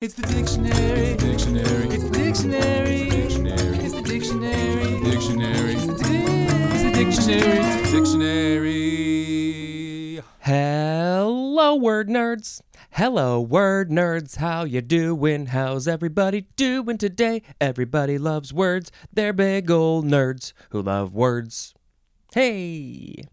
It's 0.00 0.14
the 0.14 0.22
dictionary. 0.22 1.16
Dictionary. 1.16 1.88
It's 1.88 2.04
the 2.04 2.10
dictionary. 2.10 3.10
Dictionary. 3.10 3.78
It's 3.78 3.94
the 3.94 4.02
dictionary. 4.02 5.00
Dictionary. 5.02 5.72
It's 5.74 5.86
the 6.84 6.92
dictionary. 6.94 7.82
Dictionary. 7.90 8.78
Hello, 10.38 11.74
word 11.74 12.08
nerds. 12.08 12.60
Hello, 12.92 13.40
word 13.40 13.90
nerds. 13.90 14.36
How 14.36 14.62
you 14.62 14.82
doing? 14.82 15.46
How's 15.46 15.88
everybody 15.88 16.46
doing 16.54 16.96
today? 16.96 17.42
Everybody 17.60 18.18
loves 18.18 18.54
words. 18.54 18.92
They're 19.12 19.32
big 19.32 19.68
old 19.68 20.04
nerds 20.04 20.52
who 20.70 20.80
love 20.80 21.12
words. 21.12 21.74
Hey, 22.32 23.24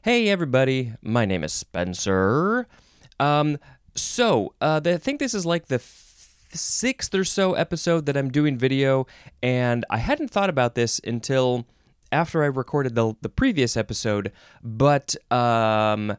hey, 0.00 0.30
everybody. 0.30 0.94
My 1.02 1.26
name 1.26 1.44
is 1.44 1.52
Spencer. 1.52 2.66
Um, 3.20 3.58
so 3.94 4.54
uh, 4.62 4.80
I 4.84 4.96
think 4.96 5.20
this 5.20 5.34
is 5.34 5.44
like 5.44 5.66
the 5.66 5.78
sixth 6.54 7.14
or 7.14 7.24
so 7.24 7.54
episode 7.54 8.06
that 8.06 8.16
I'm 8.16 8.30
doing 8.30 8.56
video, 8.56 9.06
and 9.42 9.84
I 9.90 9.98
hadn't 9.98 10.30
thought 10.30 10.50
about 10.50 10.74
this 10.74 11.00
until 11.04 11.66
after 12.12 12.42
I 12.42 12.46
recorded 12.46 12.94
the 12.94 13.14
the 13.20 13.28
previous 13.28 13.76
episode, 13.76 14.32
but 14.62 15.16
um, 15.32 16.16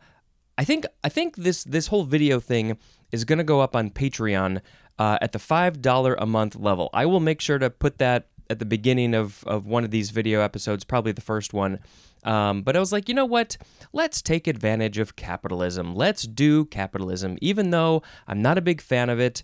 I 0.58 0.64
think 0.64 0.86
I 1.04 1.10
think 1.10 1.38
this 1.38 1.64
this 1.64 1.88
whole 1.88 2.04
video 2.04 2.40
thing 2.40 2.78
is 3.12 3.26
to 3.26 3.44
go 3.44 3.62
up 3.62 3.76
on 3.76 3.90
Patreon 3.90 4.62
uh, 5.00 5.18
at 5.22 5.32
the 5.32 5.40
five 5.40 5.82
dollar 5.82 6.16
a 6.16 6.26
month 6.26 6.56
level. 6.56 6.90
I 6.94 7.06
will 7.06 7.20
make 7.20 7.42
sure 7.42 7.58
to 7.58 7.70
put 7.70 7.98
that 8.00 8.28
at 8.50 8.60
the 8.60 8.66
beginning 8.66 9.14
of 9.14 9.44
of 9.46 9.66
one 9.66 9.84
of 9.84 9.92
these 9.92 10.12
video 10.12 10.42
episodes, 10.42 10.84
probably 10.84 11.12
the 11.12 11.22
first 11.22 11.54
one. 11.54 11.80
Um, 12.24 12.64
but 12.64 12.76
I 12.76 12.80
was 12.80 12.92
like, 12.92 13.08
you 13.08 13.14
know 13.14 13.26
what? 13.26 13.56
Let's 13.94 14.22
take 14.22 14.48
advantage 14.48 14.98
of 14.98 15.16
capitalism. 15.16 15.96
Let's 15.96 16.24
do 16.24 16.66
capitalism, 16.66 17.38
even 17.40 17.70
though 17.70 18.02
I'm 18.28 18.42
not 18.42 18.58
a 18.58 18.62
big 18.62 18.82
fan 18.82 19.10
of 19.10 19.20
it 19.20 19.44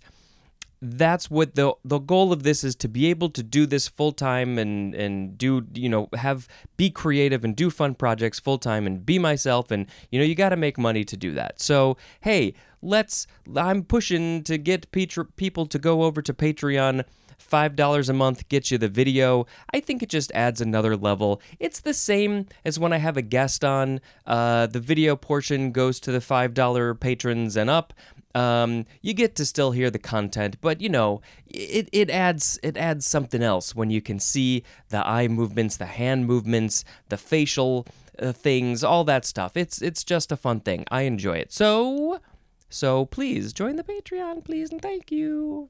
that's 0.84 1.30
what 1.30 1.54
the 1.54 1.72
the 1.84 2.00
goal 2.00 2.32
of 2.32 2.42
this 2.42 2.64
is 2.64 2.74
to 2.74 2.88
be 2.88 3.06
able 3.06 3.30
to 3.30 3.42
do 3.42 3.66
this 3.66 3.86
full 3.86 4.10
time 4.10 4.58
and 4.58 4.96
and 4.96 5.38
do 5.38 5.64
you 5.74 5.88
know 5.88 6.08
have 6.14 6.48
be 6.76 6.90
creative 6.90 7.44
and 7.44 7.54
do 7.54 7.70
fun 7.70 7.94
projects 7.94 8.40
full 8.40 8.58
time 8.58 8.84
and 8.84 9.06
be 9.06 9.16
myself 9.16 9.70
and 9.70 9.86
you 10.10 10.18
know 10.18 10.24
you 10.24 10.34
got 10.34 10.48
to 10.48 10.56
make 10.56 10.76
money 10.76 11.04
to 11.04 11.16
do 11.16 11.30
that. 11.30 11.60
So 11.60 11.96
hey, 12.22 12.54
let's 12.82 13.28
I'm 13.54 13.84
pushing 13.84 14.42
to 14.42 14.58
get 14.58 14.90
people 14.90 15.66
to 15.66 15.78
go 15.78 16.02
over 16.02 16.20
to 16.20 16.34
Patreon. 16.34 17.04
$5 17.52 18.08
a 18.08 18.12
month 18.12 18.48
gets 18.48 18.70
you 18.70 18.78
the 18.78 18.88
video. 18.88 19.46
I 19.74 19.80
think 19.80 20.02
it 20.02 20.08
just 20.08 20.32
adds 20.32 20.60
another 20.60 20.96
level. 20.96 21.42
It's 21.58 21.80
the 21.80 21.92
same 21.92 22.46
as 22.64 22.78
when 22.78 22.92
I 22.92 22.96
have 22.98 23.16
a 23.16 23.22
guest 23.22 23.64
on. 23.64 24.00
Uh, 24.26 24.66
the 24.66 24.80
video 24.80 25.16
portion 25.16 25.70
goes 25.72 26.00
to 26.00 26.12
the 26.12 26.20
$5 26.20 26.98
patrons 26.98 27.56
and 27.56 27.68
up 27.68 27.92
um, 28.34 28.86
you 29.00 29.14
get 29.14 29.36
to 29.36 29.44
still 29.44 29.72
hear 29.72 29.90
the 29.90 29.98
content, 29.98 30.56
but 30.60 30.80
you 30.80 30.88
know, 30.88 31.20
it, 31.46 31.88
it 31.92 32.10
adds 32.10 32.58
it 32.62 32.76
adds 32.76 33.06
something 33.06 33.42
else 33.42 33.74
when 33.74 33.90
you 33.90 34.00
can 34.00 34.18
see 34.18 34.64
the 34.88 35.06
eye 35.06 35.28
movements, 35.28 35.76
the 35.76 35.86
hand 35.86 36.26
movements, 36.26 36.84
the 37.08 37.16
facial 37.16 37.86
uh, 38.18 38.32
things, 38.32 38.82
all 38.82 39.04
that 39.04 39.24
stuff. 39.24 39.56
It's 39.56 39.82
it's 39.82 40.04
just 40.04 40.32
a 40.32 40.36
fun 40.36 40.60
thing. 40.60 40.84
I 40.90 41.02
enjoy 41.02 41.36
it. 41.38 41.52
So 41.52 42.20
so 42.68 43.04
please 43.06 43.52
join 43.52 43.76
the 43.76 43.84
Patreon, 43.84 44.44
please, 44.44 44.70
and 44.72 44.80
thank 44.80 45.12
you. 45.12 45.68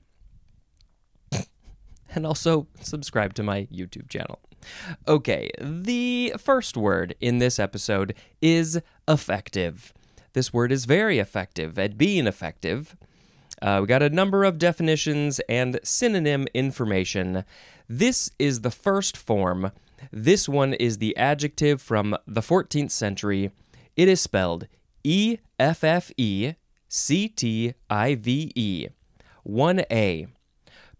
and 2.14 2.26
also 2.26 2.68
subscribe 2.80 3.34
to 3.34 3.42
my 3.42 3.66
YouTube 3.72 4.08
channel. 4.08 4.38
Okay, 5.08 5.50
the 5.60 6.34
first 6.38 6.76
word 6.76 7.16
in 7.20 7.38
this 7.38 7.58
episode 7.58 8.14
is 8.40 8.80
effective. 9.08 9.92
This 10.32 10.52
word 10.52 10.72
is 10.72 10.86
very 10.86 11.18
effective 11.18 11.78
at 11.78 11.98
being 11.98 12.26
effective. 12.26 12.96
Uh, 13.60 13.78
we 13.82 13.86
got 13.86 14.02
a 14.02 14.10
number 14.10 14.44
of 14.44 14.58
definitions 14.58 15.40
and 15.48 15.78
synonym 15.84 16.46
information. 16.54 17.44
This 17.88 18.30
is 18.38 18.62
the 18.62 18.70
first 18.70 19.16
form. 19.16 19.72
This 20.10 20.48
one 20.48 20.72
is 20.74 20.98
the 20.98 21.16
adjective 21.16 21.80
from 21.80 22.16
the 22.26 22.40
14th 22.40 22.90
century. 22.90 23.52
It 23.96 24.08
is 24.08 24.20
spelled 24.20 24.66
E 25.04 25.38
F 25.60 25.84
F 25.84 26.10
E 26.16 26.54
C 26.88 27.28
T 27.28 27.74
I 27.90 28.14
V 28.14 28.52
E. 28.54 28.88
1A. 29.46 30.28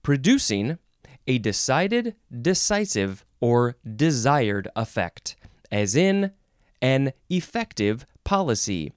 Producing 0.02 0.78
a 1.26 1.38
decided, 1.38 2.16
decisive, 2.30 3.24
or 3.40 3.76
desired 3.96 4.68
effect, 4.76 5.36
as 5.70 5.96
in 5.96 6.32
an 6.80 7.12
effective 7.30 8.04
policy 8.24 8.92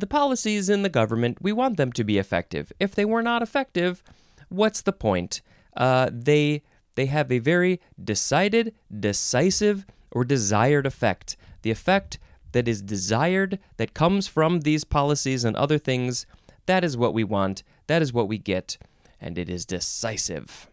the 0.00 0.06
policies 0.06 0.68
in 0.68 0.82
the 0.82 0.88
government, 0.88 1.38
we 1.40 1.52
want 1.52 1.76
them 1.76 1.92
to 1.92 2.04
be 2.04 2.18
effective. 2.18 2.72
If 2.80 2.94
they 2.94 3.04
were 3.04 3.22
not 3.22 3.42
effective, 3.42 4.02
what's 4.48 4.82
the 4.82 4.92
point? 4.92 5.40
Uh, 5.76 6.10
they 6.12 6.62
they 6.96 7.06
have 7.06 7.30
a 7.30 7.38
very 7.38 7.80
decided, 8.02 8.74
decisive, 8.98 9.86
or 10.10 10.24
desired 10.24 10.86
effect. 10.86 11.36
The 11.62 11.70
effect 11.70 12.18
that 12.52 12.66
is 12.66 12.82
desired, 12.82 13.58
that 13.76 13.94
comes 13.94 14.26
from 14.26 14.60
these 14.60 14.84
policies 14.84 15.44
and 15.44 15.56
other 15.56 15.78
things, 15.78 16.26
that 16.66 16.84
is 16.84 16.96
what 16.96 17.14
we 17.14 17.24
want, 17.24 17.62
that 17.86 18.02
is 18.02 18.12
what 18.12 18.28
we 18.28 18.38
get, 18.38 18.76
and 19.20 19.38
it 19.38 19.48
is 19.48 19.64
decisive. 19.64 20.68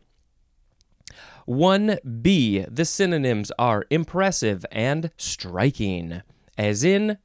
1b, 1.47 2.75
the 2.75 2.85
synonyms 2.85 3.51
are 3.57 3.85
impressive 3.89 4.65
and 4.71 5.11
striking, 5.17 6.21
as 6.57 6.83
in 6.83 7.17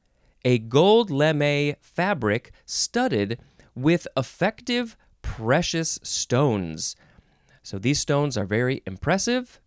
a 0.45 0.59
gold 0.59 1.09
lame 1.09 1.75
fabric 1.81 2.51
studded 2.65 3.39
with 3.75 4.07
effective 4.15 4.97
precious 5.21 5.99
stones. 6.03 6.95
So 7.63 7.79
these 7.79 7.99
stones 7.99 8.37
are 8.37 8.45
very 8.45 8.83
impressive, 8.85 9.59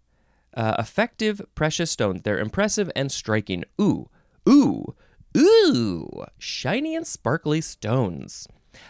uh, 0.54 0.74
effective 0.78 1.40
precious 1.54 1.90
stones. 1.90 2.22
They're 2.22 2.38
impressive 2.38 2.90
and 2.94 3.10
striking. 3.10 3.64
Ooh, 3.80 4.08
ooh, 4.48 4.94
ooh, 5.36 6.24
shiny 6.38 6.94
and 6.94 7.06
sparkly 7.06 7.60
stones. 7.60 8.46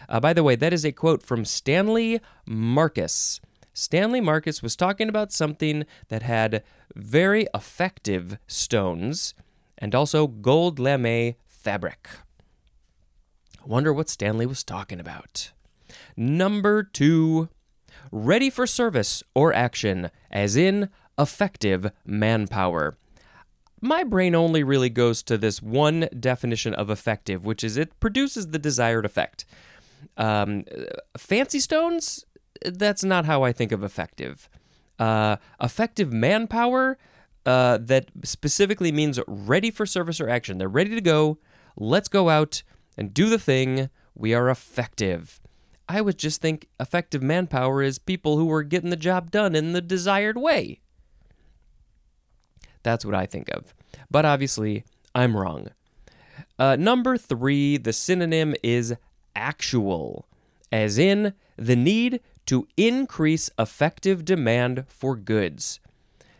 Uh, 0.09 0.19
by 0.19 0.33
the 0.33 0.43
way, 0.43 0.55
that 0.55 0.73
is 0.73 0.85
a 0.85 0.91
quote 0.91 1.23
from 1.23 1.45
Stanley 1.45 2.19
Marcus. 2.45 3.39
Stanley 3.73 4.19
Marcus 4.19 4.61
was 4.61 4.75
talking 4.75 5.07
about 5.07 5.31
something 5.31 5.85
that 6.09 6.23
had 6.23 6.63
very 6.95 7.47
effective 7.53 8.37
stones 8.47 9.33
and 9.77 9.93
also 9.93 10.27
gold 10.27 10.79
lame 10.79 11.35
fabric. 11.67 12.07
Wonder 13.65 13.91
what 13.91 14.07
Stanley 14.07 14.45
was 14.45 14.63
talking 14.63 15.01
about. 15.01 15.51
Number 16.15 16.81
two, 16.81 17.49
ready 18.09 18.49
for 18.49 18.65
service 18.65 19.21
or 19.35 19.51
action, 19.51 20.09
as 20.31 20.55
in 20.55 20.87
effective 21.19 21.91
manpower. 22.05 22.95
My 23.81 24.05
brain 24.05 24.33
only 24.33 24.63
really 24.63 24.89
goes 24.89 25.21
to 25.23 25.37
this 25.37 25.61
one 25.61 26.07
definition 26.17 26.73
of 26.73 26.89
effective, 26.89 27.43
which 27.43 27.65
is 27.65 27.75
it 27.75 27.99
produces 27.99 28.47
the 28.47 28.59
desired 28.59 29.03
effect. 29.03 29.43
Um, 30.15 30.63
fancy 31.17 31.59
stones, 31.59 32.23
that's 32.63 33.03
not 33.03 33.25
how 33.25 33.43
I 33.43 33.51
think 33.51 33.73
of 33.73 33.83
effective. 33.83 34.47
Uh, 34.97 35.35
effective 35.61 36.13
manpower, 36.13 36.97
uh, 37.45 37.77
that 37.81 38.09
specifically 38.23 38.93
means 38.93 39.19
ready 39.27 39.69
for 39.69 39.85
service 39.85 40.21
or 40.21 40.29
action. 40.29 40.59
They're 40.59 40.69
ready 40.69 40.95
to 40.95 41.01
go, 41.01 41.39
Let's 41.79 42.07
go 42.09 42.29
out 42.29 42.63
and 42.97 43.13
do 43.13 43.29
the 43.29 43.37
thing. 43.37 43.89
We 44.15 44.33
are 44.33 44.49
effective. 44.49 45.39
I 45.87 46.01
would 46.01 46.17
just 46.17 46.41
think 46.41 46.67
effective 46.79 47.21
manpower 47.21 47.83
is 47.83 47.99
people 47.99 48.37
who 48.37 48.51
are 48.51 48.63
getting 48.63 48.89
the 48.89 48.95
job 48.95 49.29
done 49.29 49.55
in 49.55 49.73
the 49.73 49.81
desired 49.81 50.37
way. 50.37 50.81
That's 52.81 53.05
what 53.05 53.13
I 53.15 53.27
think 53.27 53.49
of. 53.49 53.75
But 54.09 54.25
obviously, 54.25 54.85
I'm 55.13 55.37
wrong. 55.37 55.69
Uh, 56.57 56.75
number 56.75 57.15
three, 57.15 57.77
the 57.77 57.93
synonym 57.93 58.55
is 58.63 58.95
actual, 59.35 60.27
as 60.71 60.97
in 60.97 61.33
the 61.57 61.75
need 61.75 62.21
to 62.47 62.67
increase 62.75 63.51
effective 63.59 64.25
demand 64.25 64.85
for 64.87 65.15
goods. 65.15 65.79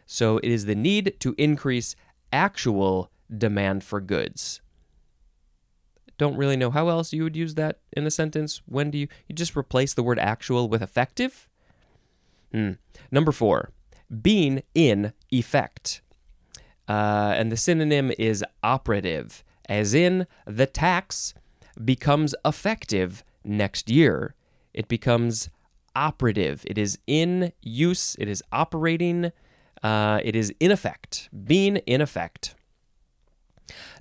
So 0.08 0.38
it 0.38 0.50
is 0.50 0.66
the 0.66 0.76
need 0.76 1.16
to 1.20 1.36
increase 1.38 1.96
actual 2.34 3.12
demand 3.38 3.84
for 3.84 4.02
goods 4.02 4.62
don't 6.18 6.38
really 6.38 6.58
know 6.58 6.72
how 6.72 6.90
else 6.90 7.14
you 7.14 7.24
would 7.24 7.36
use 7.36 7.56
that 7.56 7.80
in 7.92 8.06
a 8.08 8.12
sentence. 8.12 8.62
When 8.66 8.92
do 8.92 8.98
you 8.98 9.08
you 9.28 9.36
just 9.36 9.56
replace 9.56 9.94
the 9.94 10.04
word 10.04 10.20
actual 10.20 10.68
with 10.70 10.82
effective? 10.82 11.48
Hmm. 12.52 12.74
Number 13.12 13.32
four, 13.32 13.72
being 14.22 14.64
in 14.74 15.14
effect. 15.32 16.02
Uh, 16.88 17.34
and 17.36 17.52
the 17.52 17.58
synonym 17.58 18.14
is 18.18 18.46
operative, 18.64 19.44
as 19.68 19.94
in 19.94 20.26
the 20.46 20.66
tax 20.66 21.34
becomes 21.84 22.34
effective 22.46 23.24
next 23.44 23.90
year. 23.90 24.36
It 24.74 24.88
becomes 24.88 25.50
operative. 25.96 26.64
It 26.66 26.78
is 26.78 26.98
in 27.08 27.52
use. 27.62 28.16
It 28.20 28.30
is 28.30 28.42
operating. 28.52 29.32
Uh, 29.84 30.22
it 30.24 30.36
is 30.36 30.54
in 30.60 30.72
effect. 30.72 31.30
Being 31.46 31.78
in 31.78 32.00
effect. 32.00 32.56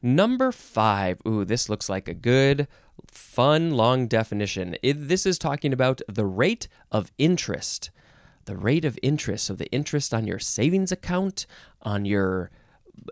Number 0.06 0.53
five. 0.53 1.19
Ooh, 1.26 1.44
this 1.44 1.69
looks 1.69 1.88
like 1.88 2.06
a 2.06 2.14
good 2.14 2.69
Fun 3.08 3.73
long 3.73 4.06
definition. 4.06 4.76
It, 4.82 5.08
this 5.08 5.26
is 5.26 5.38
talking 5.38 5.73
about 5.73 6.00
the 6.08 6.25
rate 6.25 6.69
of 6.93 7.11
interest. 7.19 7.91
The 8.44 8.56
rate 8.56 8.85
of 8.85 8.99
interest. 9.03 9.47
So 9.47 9.55
the 9.55 9.70
interest 9.70 10.14
on 10.14 10.26
your 10.26 10.38
savings 10.38 10.93
account, 10.93 11.47
on 11.82 12.05
your 12.05 12.50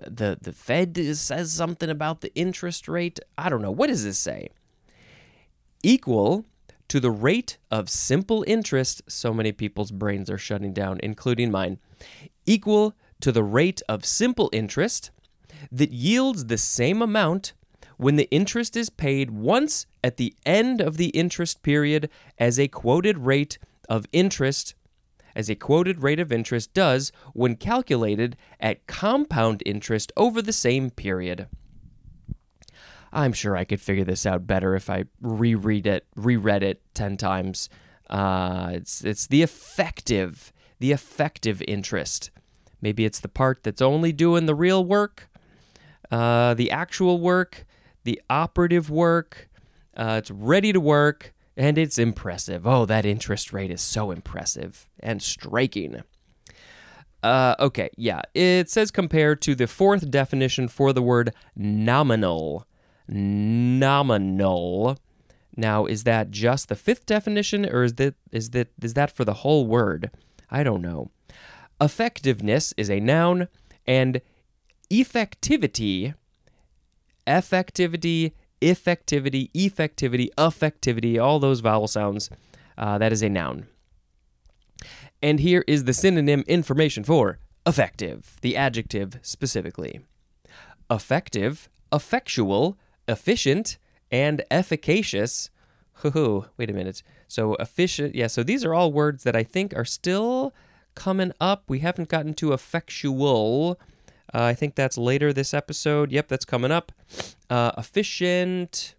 the 0.07 0.39
the 0.41 0.53
Fed 0.53 0.97
says 1.17 1.53
something 1.53 1.91
about 1.91 2.21
the 2.21 2.35
interest 2.35 2.87
rate. 2.87 3.19
I 3.37 3.49
don't 3.49 3.61
know. 3.63 3.71
What 3.71 3.89
does 3.89 4.05
this 4.05 4.19
say? 4.19 4.49
Equal 5.83 6.45
to 6.89 7.01
the 7.01 7.11
rate 7.11 7.59
of 7.71 7.91
simple 7.91 8.45
interest. 8.47 9.03
So 9.09 9.35
many 9.35 9.53
people's 9.53 9.91
brains 9.91 10.31
are 10.31 10.39
shutting 10.39 10.73
down, 10.73 11.01
including 11.03 11.51
mine. 11.51 11.79
Equal 12.47 12.95
to 13.21 13.33
the 13.33 13.45
rate 13.45 13.83
of 13.89 14.05
simple 14.05 14.49
interest 14.53 15.11
that 15.71 15.91
yields 15.91 16.47
the 16.47 16.59
same 16.59 17.03
amount 17.03 17.53
when 17.97 18.17
the 18.17 18.29
interest 18.31 18.77
is 18.77 18.91
paid 18.91 19.31
once 19.31 19.87
at 20.03 20.17
the 20.17 20.35
end 20.45 20.81
of 20.81 20.97
the 20.97 21.09
interest 21.09 21.63
period 21.63 22.11
as 22.39 22.59
a 22.59 22.69
quoted 22.69 23.19
rate 23.19 23.59
of 23.89 24.07
interest 24.13 24.75
as 25.37 25.51
a 25.51 25.55
quoted 25.55 26.03
rate 26.03 26.21
of 26.21 26.33
interest 26.33 26.73
does 26.75 27.13
when 27.33 27.57
calculated 27.57 28.37
at 28.61 28.87
compound 28.87 29.63
interest 29.67 30.13
over 30.17 30.41
the 30.41 30.53
same 30.53 30.91
period. 30.91 31.49
I'm 33.13 33.33
sure 33.33 33.57
I 33.57 33.65
could 33.65 33.81
figure 33.81 34.05
this 34.05 34.27
out 34.27 34.47
better 34.47 34.75
if 34.75 34.91
I 34.91 35.05
reread 35.21 35.87
it, 35.87 36.07
reread 36.17 36.63
it 36.63 36.83
10 36.95 37.17
times. 37.17 37.69
Uh, 38.11 38.71
it's, 38.73 39.05
it's 39.05 39.27
the 39.27 39.43
effective, 39.43 40.53
the 40.81 40.93
effective 40.93 41.63
interest. 41.63 42.31
Maybe 42.81 43.05
it's 43.05 43.21
the 43.21 43.29
part 43.29 43.63
that's 43.63 43.81
only 43.81 44.13
doing 44.13 44.47
the 44.47 44.55
real 44.55 44.85
work, 44.85 45.29
uh, 46.15 46.55
the 46.55 46.71
actual 46.71 47.19
work, 47.19 47.67
the 48.05 48.23
operative 48.31 48.89
work. 48.89 49.49
Uh, 49.97 50.17
it's 50.19 50.31
ready 50.31 50.73
to 50.73 50.79
work 50.79 51.35
and 51.57 51.77
it's 51.77 51.99
impressive. 51.99 52.65
Oh, 52.65 52.87
that 52.87 53.05
interest 53.05 53.53
rate 53.53 53.73
is 53.73 53.81
so 53.81 54.13
impressive 54.13 54.89
and 55.01 55.21
striking. 55.21 56.05
Uh, 57.21 57.57
okay, 57.59 57.91
yeah. 57.97 58.23
It 58.33 58.71
says 58.71 58.93
compared 58.93 59.43
to 59.43 59.57
the 59.57 59.67
fourth 59.67 60.09
definition 60.09 60.69
for 60.69 60.93
the 60.93 61.03
word 61.03 61.35
nominal. 61.57 62.65
Nominal. 63.09 64.97
Now, 65.57 65.85
is 65.87 66.05
that 66.05 66.31
just 66.31 66.69
the 66.69 66.77
fifth 66.77 67.07
definition, 67.07 67.67
or 67.67 67.83
is 67.83 67.95
that 67.95 68.15
is 68.31 68.51
that 68.51 68.69
is 68.81 68.95
that 68.95 69.11
for 69.11 69.25
the 69.25 69.35
whole 69.35 69.67
word? 69.67 70.13
I 70.49 70.63
don't 70.63 70.83
know. 70.83 71.11
Effectiveness 71.81 72.73
is 72.77 72.89
a 72.89 73.01
noun, 73.01 73.49
and 73.85 74.21
effectivity, 75.03 76.15
effectivity 77.27 78.33
effectivity, 78.65 79.51
effectivity, 79.53 80.29
effectivity, 80.39 81.23
all 81.23 81.39
those 81.39 81.61
vowel 81.61 81.87
sounds. 81.87 82.31
Uh, 82.77 82.99
that 82.99 83.13
is 83.13 83.23
a 83.23 83.29
noun. 83.29 83.67
And 85.23 85.41
here 85.41 85.65
is 85.67 85.85
the 85.85 85.93
synonym 85.93 86.45
information 86.47 87.05
for 87.05 87.39
effective, 87.67 88.37
the 88.41 88.57
adjective 88.57 89.19
specifically. 89.23 90.01
Effective, 90.91 91.69
effectual, 91.93 92.79
efficient, 93.07 93.79
and 94.11 94.43
efficacious. 94.51 95.51
Hoo 95.99 96.47
wait 96.57 96.71
a 96.71 96.75
minute. 96.75 97.03
So 97.29 97.55
efficient, 97.55 98.15
yeah, 98.15 98.27
so 98.27 98.43
these 98.43 98.65
are 98.65 98.75
all 98.75 98.93
words 98.93 99.23
that 99.25 99.37
I 99.37 99.45
think 99.45 99.75
are 99.77 99.85
still 99.85 100.53
coming 100.95 101.33
up. 101.41 101.65
We 101.69 101.79
haven't 101.81 102.09
gotten 102.09 102.35
to 102.35 102.53
effectual. 102.53 103.79
Uh, 104.35 104.43
I 104.43 104.55
think 104.55 104.75
that's 104.75 104.99
later 104.99 105.33
this 105.33 105.55
episode. 105.55 106.11
Yep, 106.11 106.29
that's 106.29 106.45
coming 106.45 106.73
up. 106.73 106.91
Uh, 107.49 107.71
efficient. 107.79 108.97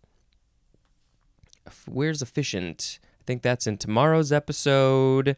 Where's 1.86 2.22
efficient? 2.22 3.00
I 3.04 3.24
think 3.28 3.42
that's 3.42 3.68
in 3.68 3.78
tomorrow's 3.78 4.32
episode. 4.32 5.36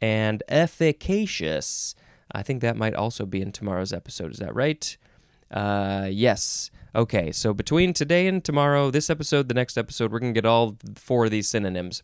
And 0.00 0.42
efficacious. 0.48 1.94
I 2.30 2.42
think 2.42 2.60
that 2.60 2.76
might 2.76 2.94
also 2.94 3.24
be 3.24 3.40
in 3.40 3.52
tomorrow's 3.52 3.92
episode. 3.92 4.32
Is 4.32 4.38
that 4.38 4.54
right? 4.54 4.96
Uh, 5.50 6.08
yes. 6.10 6.70
Okay, 6.94 7.32
so 7.32 7.54
between 7.54 7.92
today 7.92 8.26
and 8.26 8.44
tomorrow, 8.44 8.90
this 8.90 9.08
episode, 9.08 9.48
the 9.48 9.54
next 9.54 9.78
episode, 9.78 10.12
we're 10.12 10.18
going 10.18 10.34
to 10.34 10.40
get 10.40 10.48
all 10.48 10.76
four 10.94 11.24
of 11.24 11.30
these 11.30 11.48
synonyms. 11.48 12.02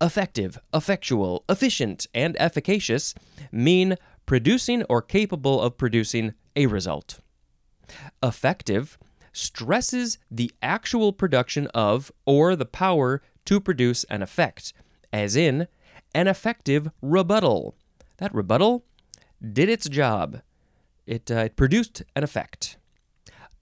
Effective, 0.00 0.58
effectual, 0.72 1.44
efficient, 1.48 2.06
and 2.14 2.36
efficacious 2.38 3.14
mean 3.50 3.96
producing 4.24 4.84
or 4.84 5.02
capable 5.02 5.60
of 5.60 5.76
producing 5.76 6.34
a 6.60 6.66
result. 6.66 7.20
Effective 8.22 8.98
stresses 9.32 10.18
the 10.30 10.52
actual 10.62 11.12
production 11.12 11.66
of 11.68 12.12
or 12.26 12.56
the 12.56 12.66
power 12.66 13.22
to 13.44 13.60
produce 13.60 14.04
an 14.04 14.22
effect, 14.22 14.72
as 15.12 15.36
in 15.36 15.68
an 16.14 16.28
effective 16.28 16.90
rebuttal. 17.00 17.74
That 18.18 18.34
rebuttal 18.34 18.84
did 19.40 19.68
its 19.68 19.88
job, 19.88 20.42
it, 21.06 21.30
uh, 21.30 21.44
it 21.46 21.56
produced 21.56 22.02
an 22.14 22.22
effect. 22.22 22.76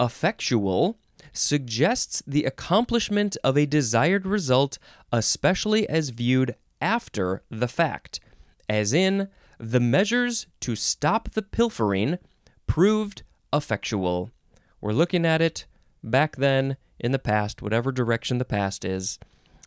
Effectual 0.00 0.98
suggests 1.32 2.22
the 2.26 2.44
accomplishment 2.44 3.36
of 3.44 3.56
a 3.56 3.66
desired 3.66 4.26
result, 4.26 4.78
especially 5.12 5.88
as 5.88 6.10
viewed 6.10 6.54
after 6.80 7.42
the 7.50 7.68
fact, 7.68 8.20
as 8.68 8.92
in 8.92 9.28
the 9.58 9.80
measures 9.80 10.46
to 10.60 10.76
stop 10.76 11.30
the 11.32 11.42
pilfering 11.42 12.18
proved 12.69 13.23
effectual. 13.53 14.31
We're 14.81 14.93
looking 14.93 15.26
at 15.26 15.43
it 15.43 15.67
back 16.05 16.37
then 16.37 16.76
in 17.00 17.11
the 17.11 17.19
past, 17.19 17.61
whatever 17.62 17.91
direction 17.91 18.38
the 18.38 18.44
past 18.44 18.85
is, 18.85 19.19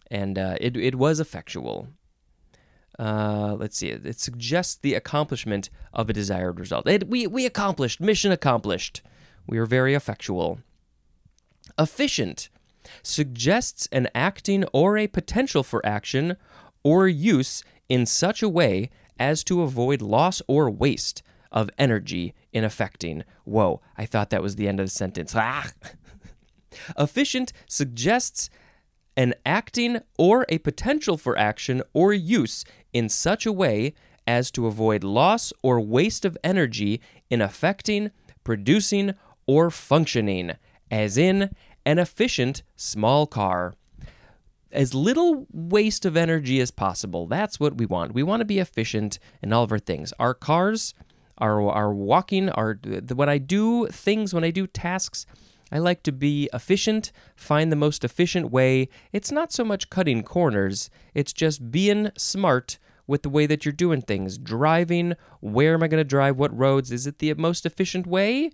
and 0.09 0.38
uh, 0.38 0.56
it, 0.62 0.77
it 0.77 0.95
was 0.95 1.19
effectual. 1.19 1.89
Uh, 2.98 3.56
let's 3.57 3.77
see, 3.77 3.89
it, 3.89 4.19
suggests 4.19 4.75
the 4.75 4.94
accomplishment 4.94 5.69
of 5.94 6.09
a 6.09 6.13
desired 6.13 6.59
result. 6.59 6.88
It, 6.88 7.07
we, 7.07 7.25
we 7.25 7.45
accomplished, 7.45 8.00
mission 8.00 8.31
accomplished. 8.31 9.01
We 9.48 9.57
are 9.57 9.65
very 9.65 9.94
effectual. 9.94 10.59
Efficient 11.80 12.50
suggests 13.01 13.88
an 13.92 14.07
acting 14.13 14.65
or 14.74 14.98
a 14.98 15.07
potential 15.07 15.63
for 15.63 15.86
action 15.86 16.36
or 16.83 17.07
use 17.07 17.63
in 17.89 18.06
such 18.06 18.44
a 18.44 18.50
way 18.50 18.89
as 19.18 19.44
to 19.45 19.62
avoid 19.62 20.01
loss 20.01 20.42
or 20.48 20.69
waste 20.69 21.24
of 21.51 21.69
energy 21.77 22.33
in 22.51 22.63
affecting. 22.63 23.24
Whoa, 23.44 23.81
I 23.98 24.06
thought 24.06 24.30
that 24.30 24.44
was 24.44 24.56
the 24.56 24.68
end 24.68 24.80
of 24.80 24.88
the 24.88 24.92
sentence. 24.92 25.33
Ah! 25.36 25.71
Efficient 26.98 27.51
suggests 27.68 28.50
an 29.18 29.33
acting 29.45 30.00
or 30.18 30.45
a 30.50 30.57
potential 30.59 31.18
for 31.18 31.38
action 31.38 31.83
or 31.94 32.13
use 32.13 32.63
in 32.94 33.09
such 33.09 33.45
a 33.45 33.51
way 33.51 33.94
as 34.25 34.51
to 34.51 34.68
avoid 34.68 35.03
loss 35.03 35.51
or 35.62 35.79
waste 35.79 36.25
of 36.25 36.38
energy 36.43 37.01
in 37.29 37.41
affecting, 37.41 38.12
producing, 38.43 39.13
or 39.46 39.70
functioning, 39.70 40.51
as 40.89 41.17
in 41.17 41.50
an 41.86 42.00
efficient 42.00 42.63
small 42.75 43.27
car. 43.27 43.74
As 44.72 44.93
little 44.93 45.48
waste 45.51 46.05
of 46.05 46.15
energy 46.15 46.62
as 46.62 46.72
possible. 46.72 47.27
That's 47.27 47.60
what 47.60 47.77
we 47.77 47.86
want. 47.86 48.13
We 48.13 48.24
want 48.24 48.39
to 48.39 48.46
be 48.46 48.60
efficient 48.60 49.20
in 49.41 49.51
all 49.51 49.63
of 49.63 49.72
our 49.72 49.79
things. 49.79 50.13
Our 50.17 50.34
cars 50.34 50.93
our 51.41 51.62
our 51.69 51.93
walking, 51.93 52.50
our 52.50 52.79
when 53.13 53.29
I 53.29 53.38
do 53.38 53.88
things, 53.88 54.33
when 54.33 54.43
I 54.43 54.51
do 54.51 54.67
tasks, 54.67 55.25
I 55.71 55.79
like 55.79 56.03
to 56.03 56.12
be 56.12 56.50
efficient, 56.53 57.12
find 57.36 57.71
the 57.71 57.75
most 57.75 58.03
efficient 58.03 58.51
way. 58.51 58.89
It's 59.12 59.31
not 59.31 59.51
so 59.51 59.63
much 59.63 59.89
cutting 59.89 60.24
corners, 60.24 60.89
it's 61.13 61.33
just 61.33 61.71
being 61.71 62.12
smart 62.17 62.77
with 63.07 63.24
the 63.24 63.29
way 63.29 63.45
that 63.45 63.65
you're 63.65 63.74
doing 63.74 64.01
things. 64.01 64.38
Driving, 64.38 65.15
where 65.41 65.74
am 65.74 65.83
I 65.83 65.88
going 65.88 66.00
to 66.00 66.05
drive? 66.05 66.38
What 66.38 66.57
roads? 66.57 66.91
Is 66.91 67.07
it 67.07 67.19
the 67.19 67.33
most 67.33 67.65
efficient 67.65 68.07
way? 68.07 68.51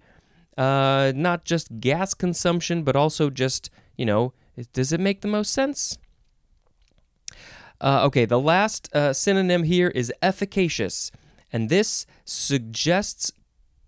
Uh, 0.57 1.11
not 1.15 1.45
just 1.45 1.79
gas 1.79 2.15
consumption, 2.15 2.81
but 2.83 2.95
also 2.95 3.29
just, 3.29 3.69
you 3.95 4.05
know, 4.05 4.33
does 4.73 4.91
it 4.91 4.99
make 4.99 5.21
the 5.21 5.27
most 5.27 5.51
sense? 5.51 5.99
Uh, 7.79 8.05
okay, 8.05 8.25
the 8.25 8.39
last 8.39 8.93
uh, 8.95 9.13
synonym 9.13 9.63
here 9.63 9.89
is 9.89 10.11
efficacious. 10.21 11.11
And 11.51 11.69
this 11.69 12.05
suggests 12.25 13.31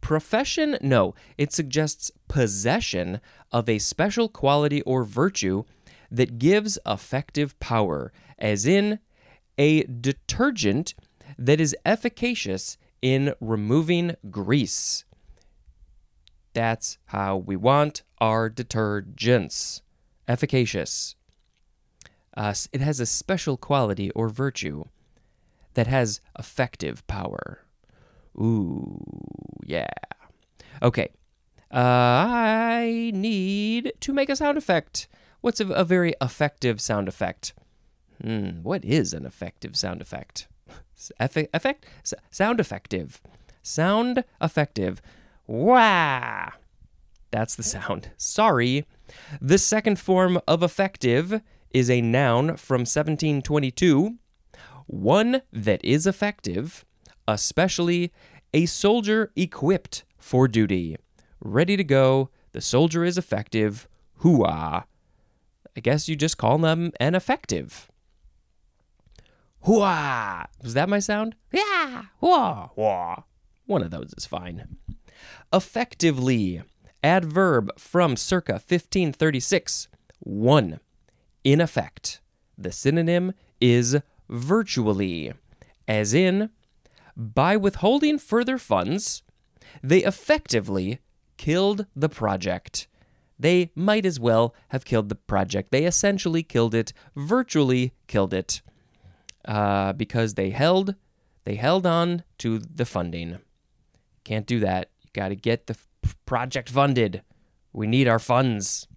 profession? 0.01 0.77
No, 0.81 1.13
it 1.37 1.51
suggests 1.51 2.11
possession 2.27 3.19
of 3.51 3.67
a 3.67 3.79
special 3.79 4.29
quality 4.29 4.81
or 4.83 5.03
virtue 5.03 5.63
that 6.11 6.39
gives 6.39 6.79
effective 6.85 7.59
power, 7.59 8.11
as 8.37 8.65
in 8.65 8.99
a 9.57 9.83
detergent 9.83 10.95
that 11.37 11.59
is 11.59 11.75
efficacious 11.85 12.77
in 13.01 13.33
removing 13.39 14.15
grease. 14.29 15.05
That's 16.53 16.97
how 17.07 17.37
we 17.37 17.55
want 17.55 18.03
our 18.19 18.49
detergents 18.49 19.81
efficacious. 20.27 21.15
Uh, 22.35 22.53
it 22.71 22.81
has 22.81 22.99
a 22.99 23.05
special 23.05 23.57
quality 23.57 24.11
or 24.11 24.29
virtue 24.29 24.85
that 25.73 25.87
has 25.87 26.21
effective 26.37 27.05
power. 27.07 27.65
Ooh, 28.37 29.01
yeah. 29.65 29.87
Okay. 30.81 31.09
Uh, 31.71 31.77
I 31.77 33.11
need 33.13 33.93
to 33.99 34.13
make 34.13 34.29
a 34.29 34.35
sound 34.35 34.57
effect. 34.57 35.07
what's 35.41 35.59
a, 35.59 35.67
a 35.67 35.83
very 35.83 36.13
effective 36.21 36.81
sound 36.81 37.07
effect? 37.07 37.53
Hmm, 38.21 38.61
what 38.63 38.83
is 38.83 39.13
an 39.13 39.25
effective 39.25 39.75
sound 39.75 40.01
effect? 40.01 40.47
Effe- 41.21 41.47
effect 41.53 41.85
S- 42.03 42.13
sound 42.31 42.59
effective. 42.59 43.21
Sound 43.61 44.23
effective. 44.41 45.01
Wah! 45.47 46.49
That's 47.31 47.55
the 47.55 47.63
sound. 47.63 48.11
Sorry. 48.17 48.85
The 49.41 49.57
second 49.57 49.99
form 49.99 50.39
of 50.47 50.63
effective 50.63 51.41
is 51.71 51.89
a 51.89 52.01
noun 52.01 52.57
from 52.57 52.81
1722. 52.81 54.17
One 54.89 55.43
that 55.53 55.85
is 55.85 56.07
effective, 56.07 56.83
especially 57.27 58.11
a 58.55 58.65
soldier 58.65 59.31
equipped 59.35 60.03
for 60.17 60.47
duty. 60.47 60.97
Ready 61.39 61.77
to 61.77 61.83
go. 61.83 62.31
The 62.53 62.61
soldier 62.61 63.03
is 63.03 63.15
effective. 63.15 63.87
Hooah. 64.21 64.85
I 65.77 65.79
guess 65.79 66.09
you 66.09 66.15
just 66.15 66.39
call 66.39 66.57
them 66.57 66.91
an 66.99 67.13
effective. 67.13 67.91
Hooah! 69.67 70.47
Was 70.63 70.73
that 70.73 70.89
my 70.89 70.97
sound? 70.97 71.35
Yeah! 71.51 72.05
Hooah! 72.23 72.71
Hooah! 72.75 73.25
One 73.67 73.83
of 73.83 73.91
those 73.91 74.11
is 74.17 74.25
fine. 74.25 74.77
Effectively. 75.53 76.63
Adverb 77.03 77.77
from 77.77 78.15
circa 78.15 78.53
1536. 78.53 79.87
1. 80.21 80.79
In 81.43 81.61
effect. 81.61 82.21
The 82.57 82.71
synonym 82.71 83.33
is 83.61 83.99
virtually. 84.29 85.33
As 85.87 86.13
in, 86.13 86.49
by 87.15 87.57
withholding 87.57 88.19
further 88.19 88.57
funds, 88.57 89.23
they 89.83 90.03
effectively 90.03 90.99
killed 91.37 91.85
the 91.95 92.09
project. 92.09 92.87
They 93.37 93.71
might 93.73 94.05
as 94.05 94.19
well 94.19 94.53
have 94.69 94.85
killed 94.85 95.09
the 95.09 95.15
project. 95.15 95.71
They 95.71 95.85
essentially 95.85 96.43
killed 96.43 96.75
it, 96.75 96.93
virtually 97.15 97.93
killed 98.07 98.33
it, 98.33 98.61
uh, 99.45 99.93
because 99.93 100.33
they 100.35 100.49
held 100.49 100.95
they 101.45 101.55
held 101.55 101.85
on 101.85 102.23
to 102.39 102.59
the 102.59 102.85
funding. 102.85 103.39
Can't 104.23 104.45
do 104.45 104.59
that. 104.59 104.91
You 105.01 105.09
got 105.13 105.29
to 105.29 105.35
get 105.35 105.67
the 105.67 105.75
f- 106.03 106.15
project 106.25 106.69
funded. 106.69 107.23
We 107.73 107.87
need 107.87 108.07
our 108.07 108.19
funds. 108.19 108.87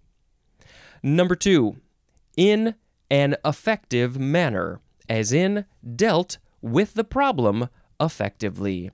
Number 1.01 1.35
two, 1.35 1.77
in 2.37 2.75
an 3.09 3.37
effective 3.43 4.19
manner, 4.19 4.81
as 5.09 5.31
in 5.33 5.65
dealt 5.95 6.37
with 6.61 6.93
the 6.93 7.03
problem 7.03 7.69
effectively. 7.99 8.91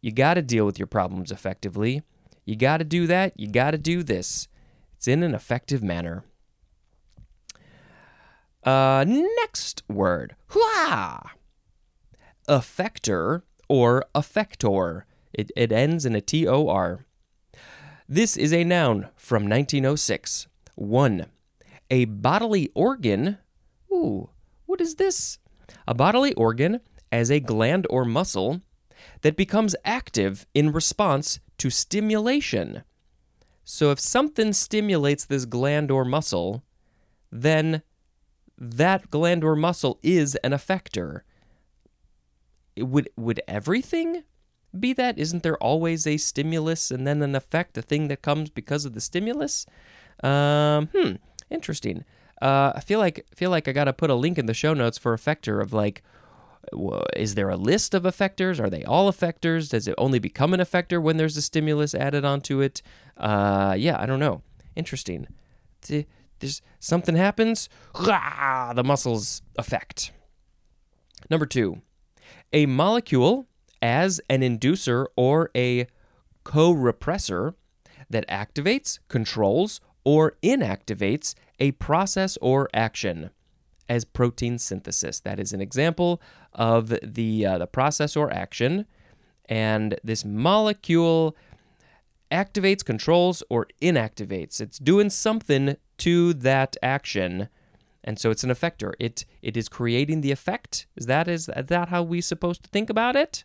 You 0.00 0.12
got 0.12 0.34
to 0.34 0.42
deal 0.42 0.64
with 0.64 0.78
your 0.78 0.86
problems 0.86 1.30
effectively. 1.30 2.02
You 2.44 2.56
got 2.56 2.78
to 2.78 2.84
do 2.84 3.06
that. 3.06 3.38
You 3.38 3.48
got 3.48 3.72
to 3.72 3.78
do 3.78 4.02
this. 4.02 4.48
It's 4.96 5.08
in 5.08 5.22
an 5.22 5.34
effective 5.34 5.82
manner. 5.82 6.24
Uh, 8.64 9.04
next 9.06 9.82
word. 9.88 10.34
Hua! 10.48 11.32
Effector 12.48 13.42
or 13.68 14.04
effector. 14.14 15.02
It, 15.32 15.50
it 15.56 15.72
ends 15.72 16.06
in 16.06 16.14
a 16.14 16.20
T 16.20 16.46
O 16.46 16.68
R. 16.68 17.06
This 18.08 18.36
is 18.36 18.52
a 18.52 18.64
noun 18.64 19.08
from 19.16 19.48
1906. 19.48 20.48
1. 20.74 21.26
A 21.90 22.04
bodily 22.06 22.70
organ. 22.74 23.38
Ooh, 23.92 24.30
what 24.68 24.80
is 24.82 24.96
this? 24.96 25.38
A 25.88 25.94
bodily 25.94 26.34
organ 26.34 26.80
as 27.10 27.30
a 27.30 27.40
gland 27.40 27.86
or 27.88 28.04
muscle 28.04 28.60
that 29.22 29.34
becomes 29.34 29.74
active 29.84 30.46
in 30.54 30.72
response 30.72 31.40
to 31.56 31.70
stimulation. 31.70 32.84
So 33.64 33.90
if 33.90 33.98
something 33.98 34.52
stimulates 34.52 35.24
this 35.24 35.46
gland 35.46 35.90
or 35.90 36.04
muscle, 36.04 36.62
then 37.32 37.82
that 38.58 39.10
gland 39.10 39.42
or 39.42 39.56
muscle 39.56 39.98
is 40.02 40.34
an 40.36 40.52
effector. 40.52 41.22
Would 42.76 43.08
would 43.16 43.40
everything 43.48 44.22
be 44.78 44.92
that? 44.92 45.18
Isn't 45.18 45.42
there 45.42 45.56
always 45.56 46.06
a 46.06 46.18
stimulus 46.18 46.90
and 46.90 47.06
then 47.06 47.22
an 47.22 47.34
effect, 47.34 47.78
a 47.78 47.82
thing 47.82 48.08
that 48.08 48.20
comes 48.20 48.50
because 48.50 48.84
of 48.84 48.92
the 48.92 49.00
stimulus? 49.00 49.64
Um, 50.22 50.88
hmm, 50.94 51.12
interesting. 51.50 52.04
Uh, 52.40 52.72
I 52.74 52.80
feel 52.80 52.98
like 52.98 53.26
feel 53.34 53.50
like 53.50 53.68
I 53.68 53.72
gotta 53.72 53.92
put 53.92 54.10
a 54.10 54.14
link 54.14 54.38
in 54.38 54.46
the 54.46 54.54
show 54.54 54.74
notes 54.74 54.98
for 54.98 55.16
effector 55.16 55.60
of 55.60 55.72
like, 55.72 56.02
is 57.16 57.34
there 57.34 57.48
a 57.48 57.56
list 57.56 57.94
of 57.94 58.04
effectors? 58.04 58.60
Are 58.60 58.70
they 58.70 58.84
all 58.84 59.10
effectors? 59.10 59.70
Does 59.70 59.88
it 59.88 59.94
only 59.98 60.18
become 60.18 60.54
an 60.54 60.60
effector 60.60 61.02
when 61.02 61.16
there's 61.16 61.36
a 61.36 61.42
stimulus 61.42 61.94
added 61.94 62.24
onto 62.24 62.60
it? 62.60 62.82
Uh, 63.16 63.74
yeah, 63.76 64.00
I 64.00 64.06
don't 64.06 64.20
know. 64.20 64.42
Interesting. 64.76 65.26
There's 66.40 66.62
something 66.78 67.16
happens, 67.16 67.68
Rah! 67.98 68.72
the 68.74 68.84
muscles 68.84 69.42
affect. 69.56 70.12
Number 71.30 71.46
two, 71.46 71.82
a 72.52 72.66
molecule 72.66 73.46
as 73.82 74.20
an 74.28 74.42
inducer 74.42 75.06
or 75.16 75.50
a 75.56 75.86
co-repressor 76.44 77.54
that 78.10 78.26
activates, 78.28 78.98
controls, 79.08 79.80
or 80.08 80.38
inactivates 80.42 81.34
a 81.58 81.70
process 81.72 82.38
or 82.40 82.66
action 82.72 83.28
as 83.90 84.06
protein 84.06 84.58
synthesis. 84.58 85.20
That 85.20 85.38
is 85.38 85.52
an 85.52 85.60
example 85.60 86.22
of 86.54 86.94
the 87.02 87.44
uh, 87.44 87.58
the 87.58 87.66
process 87.66 88.16
or 88.16 88.32
action, 88.32 88.86
and 89.44 90.00
this 90.02 90.24
molecule 90.24 91.36
activates, 92.32 92.82
controls, 92.82 93.42
or 93.50 93.66
inactivates. 93.82 94.62
It's 94.62 94.78
doing 94.78 95.10
something 95.10 95.76
to 95.98 96.32
that 96.32 96.78
action, 96.82 97.50
and 98.02 98.18
so 98.18 98.30
it's 98.30 98.44
an 98.44 98.50
effector. 98.50 98.94
It 98.98 99.26
it 99.42 99.58
is 99.58 99.68
creating 99.68 100.22
the 100.22 100.32
effect. 100.32 100.86
Is 100.96 101.04
that 101.04 101.28
is 101.28 101.50
that 101.54 101.88
how 101.90 102.02
we 102.02 102.22
supposed 102.22 102.62
to 102.62 102.70
think 102.70 102.88
about 102.88 103.14
it? 103.14 103.44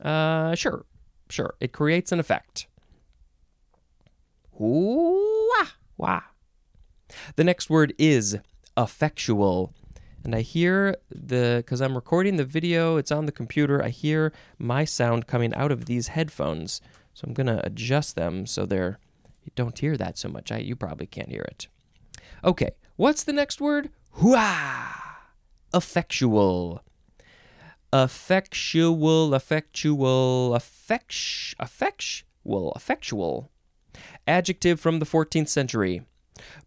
Uh, 0.00 0.54
sure, 0.54 0.86
sure. 1.28 1.52
It 1.60 1.72
creates 1.72 2.12
an 2.12 2.18
effect. 2.18 2.66
Wah, 4.52 5.66
wah. 5.96 6.22
The 7.36 7.44
next 7.44 7.70
word 7.70 7.92
is 7.98 8.38
effectual. 8.76 9.74
And 10.24 10.34
I 10.34 10.42
hear 10.42 10.96
the, 11.10 11.56
because 11.58 11.80
I'm 11.80 11.94
recording 11.96 12.36
the 12.36 12.44
video, 12.44 12.96
it's 12.96 13.10
on 13.10 13.26
the 13.26 13.32
computer, 13.32 13.82
I 13.82 13.88
hear 13.88 14.32
my 14.58 14.84
sound 14.84 15.26
coming 15.26 15.52
out 15.54 15.72
of 15.72 15.86
these 15.86 16.08
headphones. 16.08 16.80
So 17.12 17.24
I'm 17.26 17.34
going 17.34 17.48
to 17.48 17.64
adjust 17.66 18.14
them 18.14 18.46
so 18.46 18.64
they're, 18.64 18.98
you 19.44 19.50
don't 19.56 19.78
hear 19.78 19.96
that 19.96 20.16
so 20.16 20.28
much. 20.28 20.52
I, 20.52 20.58
you 20.58 20.76
probably 20.76 21.06
can't 21.06 21.28
hear 21.28 21.42
it. 21.42 21.66
Okay, 22.44 22.70
what's 22.96 23.24
the 23.24 23.32
next 23.32 23.60
word? 23.60 23.90
Hua! 24.12 24.94
Effectual. 25.74 26.82
Effectual, 27.92 29.34
effectual, 29.34 30.54
affect, 30.54 31.54
effectual, 31.60 32.72
effectual. 32.74 33.50
Adjective 34.26 34.80
from 34.80 34.98
the 34.98 35.06
14th 35.06 35.48
century. 35.48 36.02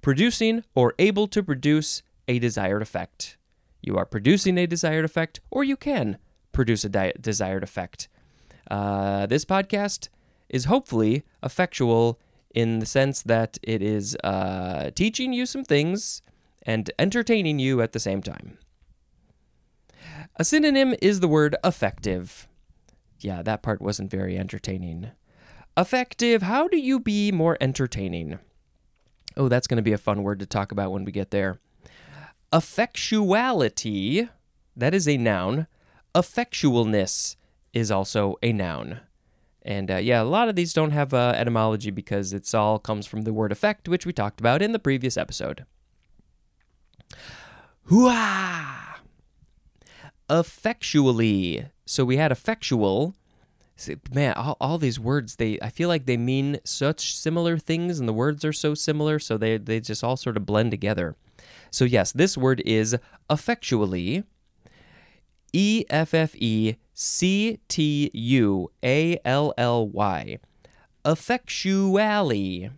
Producing 0.02 0.64
or 0.74 0.94
able 1.00 1.28
to 1.28 1.42
produce 1.44 2.04
a 2.28 2.40
desired 2.40 2.82
effect. 2.82 3.38
You 3.82 3.98
are 3.98 4.06
producing 4.06 4.58
a 4.58 4.66
desired 4.66 5.06
effect, 5.06 5.40
or 5.52 5.64
you 5.64 5.78
can 5.78 6.18
produce 6.52 6.84
a 6.84 6.90
di- 6.90 7.14
desired 7.20 7.64
effect. 7.64 8.08
Uh, 8.70 9.26
this 9.28 9.46
podcast 9.46 10.10
is 10.50 10.66
hopefully 10.66 11.24
effectual 11.44 12.20
in 12.54 12.80
the 12.80 12.86
sense 12.86 13.22
that 13.22 13.58
it 13.62 13.82
is 13.82 14.16
uh, 14.24 14.90
teaching 14.96 15.34
you 15.34 15.46
some 15.46 15.64
things 15.64 16.22
and 16.64 16.90
entertaining 16.98 17.60
you 17.60 17.82
at 17.82 17.92
the 17.92 18.00
same 18.00 18.22
time. 18.22 18.58
A 20.38 20.44
synonym 20.44 20.96
is 21.02 21.20
the 21.20 21.28
word 21.28 21.56
effective. 21.64 22.48
Yeah, 23.20 23.42
that 23.44 23.62
part 23.62 23.82
wasn't 23.82 24.10
very 24.10 24.38
entertaining. 24.38 25.12
Effective, 25.78 26.42
how 26.42 26.68
do 26.68 26.78
you 26.78 27.00
be 27.00 27.32
more 27.32 27.58
entertaining? 27.60 28.40
Oh, 29.36 29.50
that's 29.50 29.68
going 29.68 29.78
to 29.78 29.84
be 29.84 29.92
a 29.92 29.98
fun 29.98 30.24
word 30.24 30.40
to 30.40 30.46
talk 30.46 30.72
about 30.72 30.92
when 30.92 31.04
we 31.04 31.12
get 31.12 31.32
there. 31.32 31.60
Effectuality, 32.54 34.30
that 34.76 34.94
is 34.94 35.08
a 35.08 35.18
noun. 35.18 35.68
Effectualness 36.14 37.36
is 37.74 37.92
also 37.92 38.38
a 38.42 38.54
noun. 38.54 39.02
And 39.62 39.92
uh, 39.92 39.98
yeah, 39.98 40.22
a 40.22 40.24
lot 40.24 40.48
of 40.48 40.56
these 40.56 40.72
don't 40.74 40.92
have 40.92 41.14
uh, 41.14 41.34
etymology 41.36 41.92
because 41.92 42.32
it's 42.32 42.54
all 42.54 42.80
comes 42.80 43.06
from 43.06 43.24
the 43.24 43.34
word 43.34 43.52
effect, 43.52 43.90
which 43.90 44.06
we 44.06 44.14
talked 44.14 44.40
about 44.40 44.62
in 44.62 44.72
the 44.72 44.80
previous 44.80 45.18
episode. 45.18 45.66
Hooah! 47.90 49.00
Effectually. 50.30 51.66
So 51.86 52.06
we 52.06 52.18
had 52.18 52.32
effectual. 52.32 53.16
Man, 54.14 54.34
all, 54.36 54.56
all 54.62 54.78
these 54.78 55.00
words, 55.00 55.36
they 55.36 55.60
I 55.62 55.70
feel 55.70 55.90
like 55.90 56.06
they 56.06 56.18
mean 56.18 56.60
such 56.64 57.16
similar 57.16 57.58
things 57.58 58.00
and 58.00 58.08
the 58.08 58.14
words 58.14 58.46
are 58.46 58.54
so 58.54 58.74
similar, 58.74 59.20
so 59.20 59.38
they, 59.38 59.58
they 59.58 59.80
just 59.82 60.04
all 60.04 60.16
sort 60.16 60.38
of 60.38 60.46
blend 60.46 60.72
together. 60.72 61.16
So 61.72 61.84
yes, 61.84 62.12
this 62.12 62.38
word 62.38 62.62
is 62.66 62.96
effectually. 63.30 64.24
E 65.52 65.86
F 65.90 66.14
F 66.14 66.36
E 66.36 66.76
C 66.94 67.60
T 67.68 68.12
U 68.14 68.72
A 68.84 69.20
L 69.26 69.54
L 69.58 69.88
Y. 69.88 70.40
Effectually. 71.06 72.70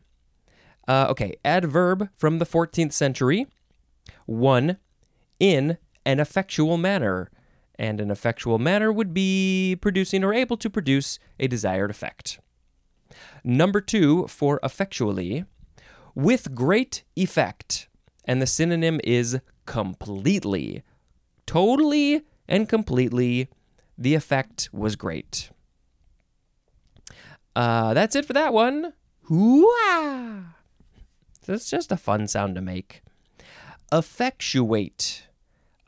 Uh, 0.88 1.08
okay, 1.10 1.36
adverb 1.44 2.10
from 2.16 2.40
the 2.40 2.46
14th 2.46 2.94
century. 2.94 3.48
One, 4.26 4.78
in 5.40 5.78
an 6.06 6.20
effectual 6.20 6.78
manner. 6.78 7.30
And 7.80 8.02
an 8.02 8.10
effectual 8.10 8.58
manner 8.58 8.92
would 8.92 9.14
be 9.14 9.78
producing 9.80 10.24
or 10.24 10.34
able 10.34 10.58
to 10.58 10.70
produce 10.70 11.20
a 11.40 11.48
desired 11.48 11.92
effect. 11.92 12.40
Number 13.44 13.82
two, 13.82 14.28
for 14.28 14.60
effectually, 14.64 15.46
with 16.16 16.56
great 16.56 17.04
effect. 17.16 17.88
And 18.26 18.42
the 18.42 18.48
synonym 18.48 19.00
is 19.04 19.40
completely. 19.66 20.84
Totally 21.46 22.24
and 22.48 22.68
completely, 22.68 23.50
the 23.98 24.16
effect 24.16 24.70
was 24.74 24.96
great. 24.96 25.50
Uh, 27.56 27.94
that's 27.94 28.16
it 28.16 28.26
for 28.26 28.34
that 28.34 28.54
one. 28.54 28.94
Hooah! 29.30 30.54
That's 31.46 31.70
just 31.70 31.92
a 31.92 31.98
fun 31.98 32.28
sound 32.28 32.56
to 32.56 32.62
make. 32.62 33.02
Effectuate. 33.92 35.27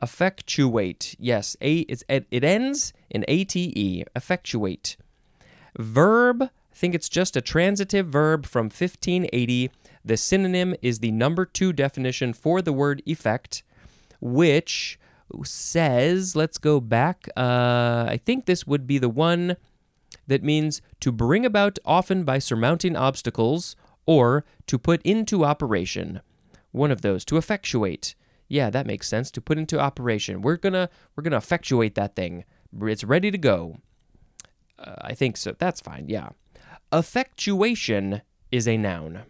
Effectuate. 0.02 1.14
Yes, 1.18 1.56
a 1.60 1.80
it's, 1.80 2.04
it, 2.08 2.44
ends 2.44 2.92
in 3.10 3.24
ate. 3.28 3.54
Effectuate. 4.16 4.96
Verb. 5.78 6.42
I 6.42 6.76
think 6.80 6.94
it's 6.94 7.08
just 7.08 7.36
a 7.36 7.42
transitive 7.42 8.06
verb 8.06 8.46
from 8.46 8.66
1580. 8.66 9.70
The 10.04 10.16
synonym 10.16 10.74
is 10.80 11.00
the 11.00 11.10
number 11.10 11.44
two 11.44 11.72
definition 11.72 12.32
for 12.32 12.62
the 12.62 12.72
word 12.72 13.02
effect, 13.04 13.62
which 14.20 14.98
says, 15.44 16.34
let's 16.34 16.58
go 16.58 16.80
back. 16.80 17.28
Uh, 17.36 18.06
I 18.08 18.18
think 18.24 18.46
this 18.46 18.66
would 18.66 18.86
be 18.86 18.98
the 18.98 19.08
one 19.08 19.56
that 20.26 20.42
means 20.42 20.80
to 21.00 21.12
bring 21.12 21.44
about 21.44 21.78
often 21.84 22.24
by 22.24 22.38
surmounting 22.38 22.96
obstacles 22.96 23.76
or 24.06 24.44
to 24.66 24.78
put 24.78 25.02
into 25.02 25.44
operation. 25.44 26.20
One 26.72 26.90
of 26.90 27.02
those 27.02 27.24
to 27.26 27.36
effectuate. 27.36 28.14
Yeah, 28.50 28.68
that 28.70 28.84
makes 28.84 29.06
sense. 29.06 29.30
To 29.30 29.40
put 29.40 29.58
into 29.58 29.78
operation. 29.78 30.42
We're 30.42 30.56
gonna 30.56 30.90
we're 31.14 31.22
gonna 31.22 31.36
effectuate 31.36 31.94
that 31.94 32.16
thing. 32.16 32.44
It's 32.82 33.04
ready 33.04 33.30
to 33.30 33.38
go. 33.38 33.76
Uh, 34.76 34.96
I 35.02 35.14
think 35.14 35.36
so. 35.36 35.54
That's 35.56 35.80
fine. 35.80 36.06
Yeah. 36.08 36.30
Effectuation 36.92 38.22
is 38.50 38.66
a 38.66 38.76
noun. 38.76 39.22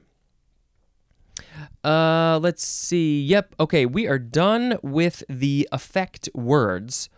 Uh, 1.84 2.38
let's 2.42 2.64
see. 2.64 3.20
Yep. 3.20 3.56
Okay, 3.60 3.84
we 3.84 4.08
are 4.08 4.18
done 4.18 4.78
with 4.82 5.22
the 5.28 5.68
effect 5.70 6.30
words. 6.32 7.10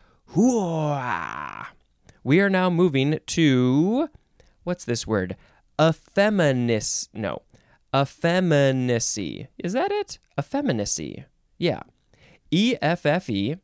We 2.24 2.40
are 2.40 2.50
now 2.50 2.68
moving 2.68 3.20
to 3.26 4.08
what's 4.64 4.84
this 4.84 5.06
word? 5.06 5.36
Effeminacy. 5.80 7.08
No, 7.14 7.42
effeminacy. 7.94 9.46
Is 9.58 9.72
that 9.74 9.92
it? 9.92 10.18
Effeminacy. 10.36 11.26
Yeah. 11.58 11.82
E 12.52 12.76
F 12.80 13.04
F 13.04 13.28
E 13.28 13.56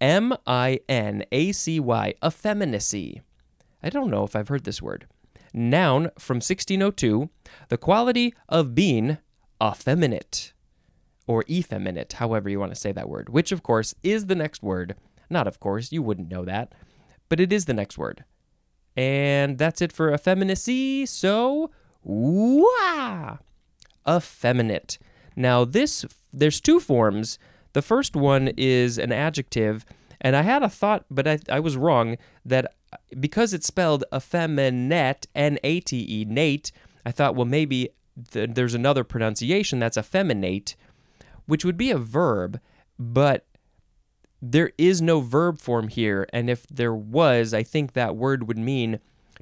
M 0.00 0.36
I 0.46 0.80
N 0.88 1.24
A 1.32 1.50
C 1.50 1.80
Y. 1.80 2.14
Effeminacy. 2.22 3.22
I 3.82 3.90
don't 3.90 4.10
know 4.10 4.24
if 4.24 4.36
I've 4.36 4.48
heard 4.48 4.64
this 4.64 4.82
word. 4.82 5.06
Noun 5.52 6.10
from 6.18 6.36
1602. 6.36 7.30
The 7.68 7.78
quality 7.78 8.34
of 8.48 8.74
being 8.74 9.18
effeminate 9.62 10.52
or 11.26 11.44
effeminate, 11.48 12.14
however 12.14 12.48
you 12.48 12.60
want 12.60 12.72
to 12.72 12.80
say 12.80 12.92
that 12.92 13.08
word, 13.08 13.28
which 13.28 13.52
of 13.52 13.62
course 13.62 13.94
is 14.02 14.26
the 14.26 14.34
next 14.34 14.62
word. 14.62 14.94
Not 15.30 15.46
of 15.46 15.60
course, 15.60 15.92
you 15.92 16.02
wouldn't 16.02 16.30
know 16.30 16.44
that, 16.44 16.72
but 17.28 17.40
it 17.40 17.52
is 17.52 17.64
the 17.64 17.74
next 17.74 17.98
word. 17.98 18.24
And 18.96 19.58
that's 19.58 19.80
it 19.80 19.92
for 19.92 20.12
effeminacy. 20.12 21.06
So, 21.06 21.70
wah! 22.02 23.36
Effeminate. 24.08 24.98
Now, 25.36 25.64
this, 25.64 26.04
there's 26.32 26.60
two 26.60 26.80
forms. 26.80 27.38
The 27.72 27.82
first 27.82 28.16
one 28.16 28.48
is 28.56 28.98
an 28.98 29.12
adjective, 29.12 29.84
and 30.20 30.34
I 30.34 30.42
had 30.42 30.62
a 30.62 30.68
thought, 30.68 31.04
but 31.10 31.26
I, 31.26 31.38
I 31.50 31.60
was 31.60 31.76
wrong, 31.76 32.16
that 32.44 32.74
uh, 32.92 32.96
because 33.20 33.54
it's 33.54 33.66
spelled 33.66 34.04
effeminate, 34.14 35.26
N 35.34 35.58
A 35.62 35.80
T 35.80 36.06
E, 36.08 36.24
Nate, 36.24 36.72
I 37.04 37.12
thought, 37.12 37.34
well, 37.34 37.46
maybe 37.46 37.90
th- 38.32 38.50
there's 38.54 38.74
another 38.74 39.04
pronunciation 39.04 39.78
that's 39.78 39.98
effeminate, 39.98 40.76
which 41.46 41.64
would 41.64 41.76
be 41.76 41.90
a 41.90 41.98
verb, 41.98 42.60
but 42.98 43.46
there 44.40 44.72
is 44.78 45.02
no 45.02 45.20
verb 45.20 45.58
form 45.58 45.88
here. 45.88 46.26
And 46.32 46.48
if 46.48 46.66
there 46.68 46.94
was, 46.94 47.52
I 47.52 47.62
think 47.62 47.92
that 47.92 48.16
word 48.16 48.46
would 48.46 48.58
mean 48.58 49.00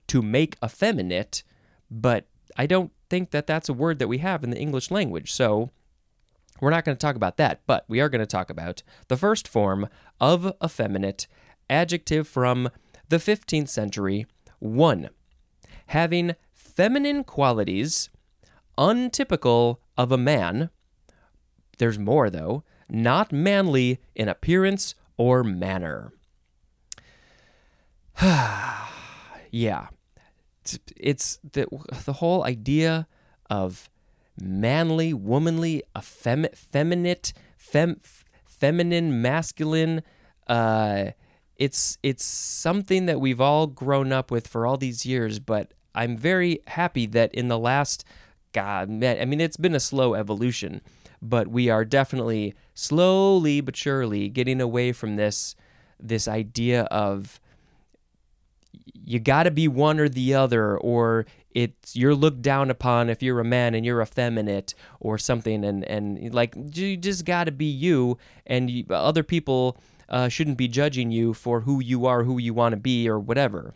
to 0.09 0.23
make 0.23 0.57
effeminate, 0.65 1.43
but 1.91 2.27
I 2.57 2.67
don't 2.67 2.93
think 3.11 3.31
that 3.31 3.47
that's 3.47 3.69
a 3.69 3.75
word 3.75 3.99
that 3.99 4.09
we 4.09 4.19
have 4.19 4.43
in 4.43 4.51
the 4.51 4.59
English 4.59 4.91
language. 4.91 5.33
So 5.33 5.71
we're 6.61 6.71
not 6.71 6.85
going 6.85 6.97
to 6.97 7.01
talk 7.01 7.17
about 7.17 7.37
that, 7.37 7.61
but 7.67 7.85
we 7.89 8.01
are 8.01 8.09
going 8.09 8.21
to 8.21 8.27
talk 8.27 8.51
about 8.51 8.83
the 9.09 9.17
first 9.17 9.47
form 9.47 9.89
of 10.21 10.53
effeminate, 10.65 11.27
adjective 11.69 12.27
from 12.27 12.71
the 13.09 13.19
15th 13.19 13.69
century. 13.69 14.27
One, 14.59 15.11
having 15.87 16.35
feminine 16.55 17.25
qualities 17.25 18.11
untypical 18.79 19.81
of 19.97 20.13
a 20.13 20.19
man. 20.19 20.71
There's 21.79 21.99
more, 21.99 22.31
though, 22.31 22.65
not 22.89 23.33
manly 23.33 24.01
in 24.15 24.29
appearance 24.29 24.95
or 25.17 25.43
manner. 25.43 26.13
yeah. 28.23 29.89
It's, 30.97 31.39
the, 31.53 31.67
the 32.05 32.15
whole 32.15 32.45
idea 32.45 33.07
of 33.49 33.89
manly, 34.41 35.13
womanly, 35.13 35.83
effem- 35.95 36.55
feminine, 36.55 37.17
fem, 37.57 38.01
feminine, 38.45 39.21
masculine. 39.23 40.03
Uh, 40.47 41.11
it's 41.57 41.99
it's 42.03 42.25
something 42.25 43.07
that 43.07 43.21
we've 43.21 43.41
all 43.41 43.67
grown 43.67 44.13
up 44.13 44.31
with 44.31 44.47
for 44.47 44.67
all 44.67 44.77
these 44.77 45.07
years, 45.07 45.39
but 45.39 45.73
I'm 45.95 46.17
very 46.17 46.61
happy 46.67 47.07
that 47.07 47.35
in 47.35 47.49
the 47.49 47.59
last 47.59 48.05
God, 48.53 48.89
man, 48.89 49.19
I 49.21 49.25
mean, 49.25 49.41
it's 49.41 49.57
been 49.57 49.75
a 49.75 49.81
slow 49.81 50.15
evolution, 50.15 50.83
but 51.23 51.49
we 51.49 51.69
are 51.69 51.85
definitely 51.85 52.55
slowly 52.75 53.61
but 53.61 53.77
surely 53.77 54.29
getting 54.29 54.61
away 54.61 54.93
from 54.93 55.17
this 55.17 55.57
this 55.99 56.29
idea 56.29 56.83
of 56.85 57.41
you 58.93 59.19
got 59.19 59.45
to 59.45 59.51
be 59.51 59.69
one 59.69 60.01
or 60.01 60.09
the 60.09 60.35
other 60.35 60.77
or 60.79 61.27
it's 61.51 61.97
you're 61.97 62.15
looked 62.15 62.43
down 62.43 62.71
upon 62.71 63.09
if 63.09 63.23
you're 63.23 63.41
a 63.41 63.45
man 63.45 63.75
and 63.75 63.87
you're 63.87 64.03
effeminate 64.03 64.75
or 65.01 65.17
something 65.17 65.65
and 65.65 65.85
and 65.85 66.35
like 66.35 66.55
you 66.75 66.97
just 66.97 67.25
got 67.25 67.45
to 67.45 67.53
be 67.53 67.67
you 67.67 68.19
and 68.47 68.71
you, 68.71 68.85
other 68.91 69.23
people 69.23 69.79
uh, 70.09 70.29
shouldn't 70.29 70.59
be 70.59 70.69
judging 70.69 71.11
you 71.11 71.33
for 71.33 71.63
who 71.63 71.81
you 71.81 72.07
are 72.07 72.25
who 72.25 72.39
you 72.39 72.53
want 72.53 72.73
to 72.73 72.77
be 72.77 73.09
or 73.09 73.19
whatever 73.19 73.75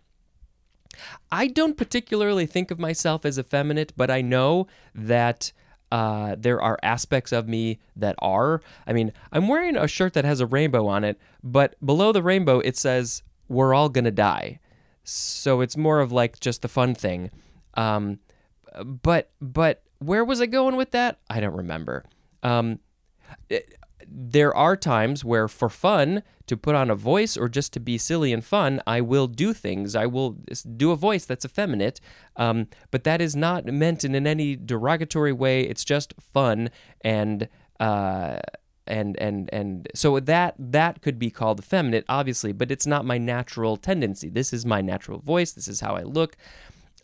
I 1.30 1.46
don't 1.46 1.76
particularly 1.76 2.46
think 2.46 2.70
of 2.70 2.78
myself 2.78 3.24
as 3.24 3.38
effeminate, 3.38 3.92
but 3.96 4.10
I 4.10 4.20
know 4.22 4.66
that 4.94 5.52
uh, 5.92 6.36
there 6.38 6.60
are 6.60 6.78
aspects 6.82 7.32
of 7.32 7.48
me 7.48 7.78
that 7.96 8.14
are. 8.18 8.60
I 8.86 8.92
mean, 8.92 9.12
I'm 9.32 9.48
wearing 9.48 9.76
a 9.76 9.88
shirt 9.88 10.12
that 10.14 10.24
has 10.24 10.40
a 10.40 10.46
rainbow 10.46 10.86
on 10.86 11.04
it, 11.04 11.18
but 11.42 11.74
below 11.84 12.12
the 12.12 12.22
rainbow 12.22 12.60
it 12.60 12.76
says, 12.76 13.22
We're 13.48 13.74
all 13.74 13.88
gonna 13.88 14.10
die. 14.10 14.60
So 15.04 15.60
it's 15.60 15.76
more 15.76 16.00
of 16.00 16.12
like 16.12 16.40
just 16.40 16.62
the 16.62 16.68
fun 16.68 16.94
thing. 16.94 17.30
Um, 17.74 18.18
but 18.84 19.30
but 19.40 19.82
where 19.98 20.24
was 20.24 20.40
I 20.40 20.46
going 20.46 20.76
with 20.76 20.92
that? 20.92 21.18
I 21.28 21.40
don't 21.40 21.56
remember. 21.56 22.04
Um, 22.42 22.80
it, 23.48 23.74
there 24.12 24.54
are 24.56 24.76
times 24.76 25.24
where, 25.24 25.46
for 25.46 25.68
fun, 25.68 26.22
to 26.46 26.56
put 26.56 26.74
on 26.74 26.90
a 26.90 26.96
voice 26.96 27.36
or 27.36 27.48
just 27.48 27.72
to 27.74 27.80
be 27.80 27.96
silly 27.96 28.32
and 28.32 28.44
fun, 28.44 28.82
I 28.86 29.00
will 29.00 29.28
do 29.28 29.52
things. 29.52 29.94
I 29.94 30.06
will 30.06 30.36
do 30.76 30.90
a 30.90 30.96
voice 30.96 31.24
that's 31.24 31.44
effeminate, 31.44 32.00
um, 32.36 32.66
but 32.90 33.04
that 33.04 33.20
is 33.20 33.36
not 33.36 33.66
meant 33.66 34.02
in, 34.04 34.14
in 34.14 34.26
any 34.26 34.56
derogatory 34.56 35.32
way. 35.32 35.62
It's 35.62 35.84
just 35.84 36.14
fun 36.20 36.70
and. 37.02 37.48
Uh, 37.78 38.40
and 38.86 39.16
and 39.18 39.48
and 39.52 39.88
so 39.94 40.18
that 40.20 40.54
that 40.58 41.02
could 41.02 41.18
be 41.18 41.30
called 41.30 41.60
effeminate 41.60 42.04
obviously 42.08 42.52
but 42.52 42.70
it's 42.70 42.86
not 42.86 43.04
my 43.04 43.18
natural 43.18 43.76
tendency. 43.76 44.28
This 44.28 44.52
is 44.52 44.66
my 44.66 44.80
natural 44.80 45.18
voice. 45.18 45.52
This 45.52 45.68
is 45.68 45.80
how 45.80 45.96
i 45.96 46.02
look. 46.02 46.36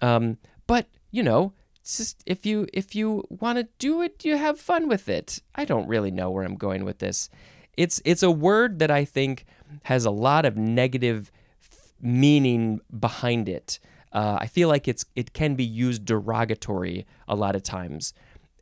Um, 0.01 0.39
but 0.67 0.87
you 1.11 1.23
know 1.23 1.53
just 1.85 2.23
if 2.27 2.45
you 2.45 2.67
if 2.73 2.95
you 2.95 3.25
want 3.29 3.59
to 3.59 3.69
do 3.79 4.03
it 4.03 4.25
you 4.25 4.37
have 4.37 4.59
fun 4.59 4.89
with 4.89 5.09
it. 5.09 5.41
I 5.55 5.65
don't 5.65 5.89
really 5.89 6.11
know 6.11 6.31
where 6.31 6.45
i'm 6.45 6.57
going 6.57 6.85
with 6.85 6.99
this. 6.99 7.31
It's 7.77 8.01
it's 8.05 8.23
a 8.23 8.31
word 8.31 8.79
that 8.79 8.91
i 8.91 9.05
think 9.05 9.45
has 9.85 10.05
a 10.05 10.11
lot 10.11 10.45
of 10.45 10.57
negative 10.57 11.31
f- 11.63 11.93
meaning 12.01 12.81
behind 12.99 13.49
it. 13.49 13.79
Uh, 14.13 14.39
i 14.41 14.47
feel 14.47 14.69
like 14.69 14.89
it's 14.89 15.05
it 15.15 15.33
can 15.33 15.55
be 15.57 15.65
used 15.65 16.05
derogatory 16.05 17.07
a 17.29 17.37
lot 17.37 17.55
of 17.55 17.63
times 17.63 18.15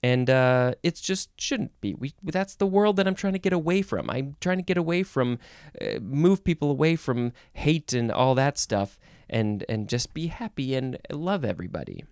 and 0.05 0.29
uh, 0.29 0.75
it 0.83 0.97
just 0.97 1.31
shouldn't 1.41 1.81
be. 1.81 1.95
We 1.95 2.13
that's 2.23 2.57
the 2.57 2.67
world 2.67 2.97
that 2.97 3.07
I'm 3.07 3.15
trying 3.15 3.33
to 3.33 3.39
get 3.39 3.55
away 3.55 3.81
from. 3.81 4.11
I'm 4.11 4.37
trying 4.39 4.59
to 4.59 4.63
get 4.63 4.77
away 4.77 5.03
from, 5.03 5.39
uh, 5.81 5.99
move 5.99 6.45
people 6.45 6.71
away 6.71 6.95
from 6.95 7.33
hate 7.55 7.95
and 7.95 8.13
all 8.13 8.35
that 8.35 8.59
stuff, 8.59 8.99
and 9.31 9.65
and 9.67 9.89
just 9.89 10.13
be 10.13 10.27
happy 10.27 10.75
and 10.75 10.99
love 11.11 11.43
everybody. 11.43 12.05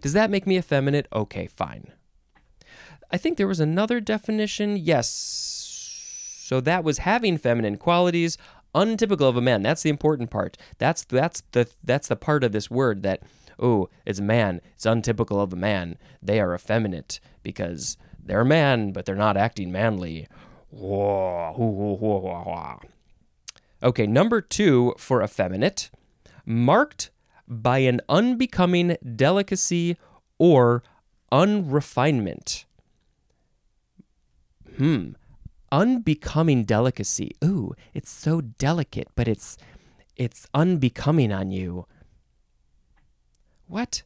Does 0.00 0.14
that 0.14 0.30
make 0.30 0.46
me 0.46 0.56
effeminate? 0.56 1.08
Okay, 1.12 1.46
fine. 1.46 1.92
I 3.10 3.18
think 3.18 3.36
there 3.36 3.46
was 3.46 3.60
another 3.60 4.00
definition. 4.00 4.78
Yes. 4.78 5.10
So 5.10 6.62
that 6.62 6.84
was 6.84 6.98
having 6.98 7.36
feminine 7.36 7.76
qualities, 7.76 8.38
untypical 8.74 9.28
of 9.28 9.36
a 9.36 9.42
man. 9.42 9.62
That's 9.62 9.82
the 9.82 9.90
important 9.90 10.30
part. 10.30 10.56
That's 10.78 11.04
that's 11.04 11.42
the 11.52 11.68
that's 11.84 12.08
the 12.08 12.16
part 12.16 12.44
of 12.44 12.52
this 12.52 12.70
word 12.70 13.02
that 13.02 13.22
oh, 13.58 13.88
it's 14.04 14.18
a 14.18 14.22
man. 14.22 14.60
It's 14.74 14.86
untypical 14.86 15.40
of 15.40 15.52
a 15.52 15.56
man. 15.56 15.96
They 16.22 16.40
are 16.40 16.54
effeminate 16.54 17.20
because 17.42 17.96
they're 18.22 18.42
a 18.42 18.46
man, 18.46 18.92
but 18.92 19.04
they're 19.04 19.14
not 19.14 19.36
acting 19.36 19.72
manly. 19.72 20.28
Okay, 23.82 24.06
number 24.06 24.40
two 24.40 24.94
for 24.96 25.22
effeminate, 25.22 25.90
marked 26.46 27.10
by 27.48 27.78
an 27.78 28.00
unbecoming 28.08 28.96
delicacy 29.16 29.96
or 30.38 30.82
unrefinement. 31.30 32.64
Hmm. 34.76 35.10
Unbecoming 35.70 36.64
delicacy. 36.64 37.32
Ooh, 37.42 37.74
it's 37.94 38.10
so 38.10 38.40
delicate, 38.40 39.08
but 39.14 39.26
it's 39.26 39.56
it's 40.16 40.46
unbecoming 40.54 41.32
on 41.32 41.50
you. 41.50 41.86
What? 43.72 44.02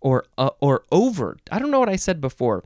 Or 0.00 0.26
uh, 0.38 0.50
or 0.60 0.84
over. 0.92 1.36
I 1.50 1.58
don't 1.58 1.72
know 1.72 1.80
what 1.80 1.88
I 1.88 1.96
said 1.96 2.20
before. 2.20 2.62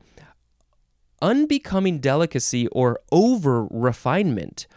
Unbecoming 1.19 1.97
delicacy 1.97 2.67
or 2.67 2.99
over 3.11 3.65
refinement. 3.65 4.67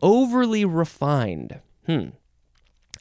Overly 0.00 0.64
refined. 0.64 1.60
Hmm. 1.84 2.08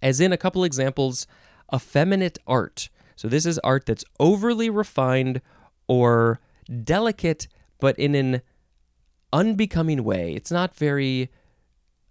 As 0.04 0.20
in 0.20 0.34
a 0.34 0.38
couple 0.38 0.66
examples, 0.66 1.28
effeminate 1.74 2.38
art. 2.46 2.90
So 3.16 3.30
this 3.30 3.46
is 3.46 3.58
art 3.60 3.86
that's 3.86 4.04
overly 4.20 4.70
refined 4.70 5.42
or 5.88 6.42
delicate, 6.84 7.48
but 7.80 7.98
in 7.98 8.16
an 8.16 8.42
unbecoming 9.32 10.04
way. 10.04 10.34
It's 10.34 10.52
not 10.52 10.76
very. 10.76 11.30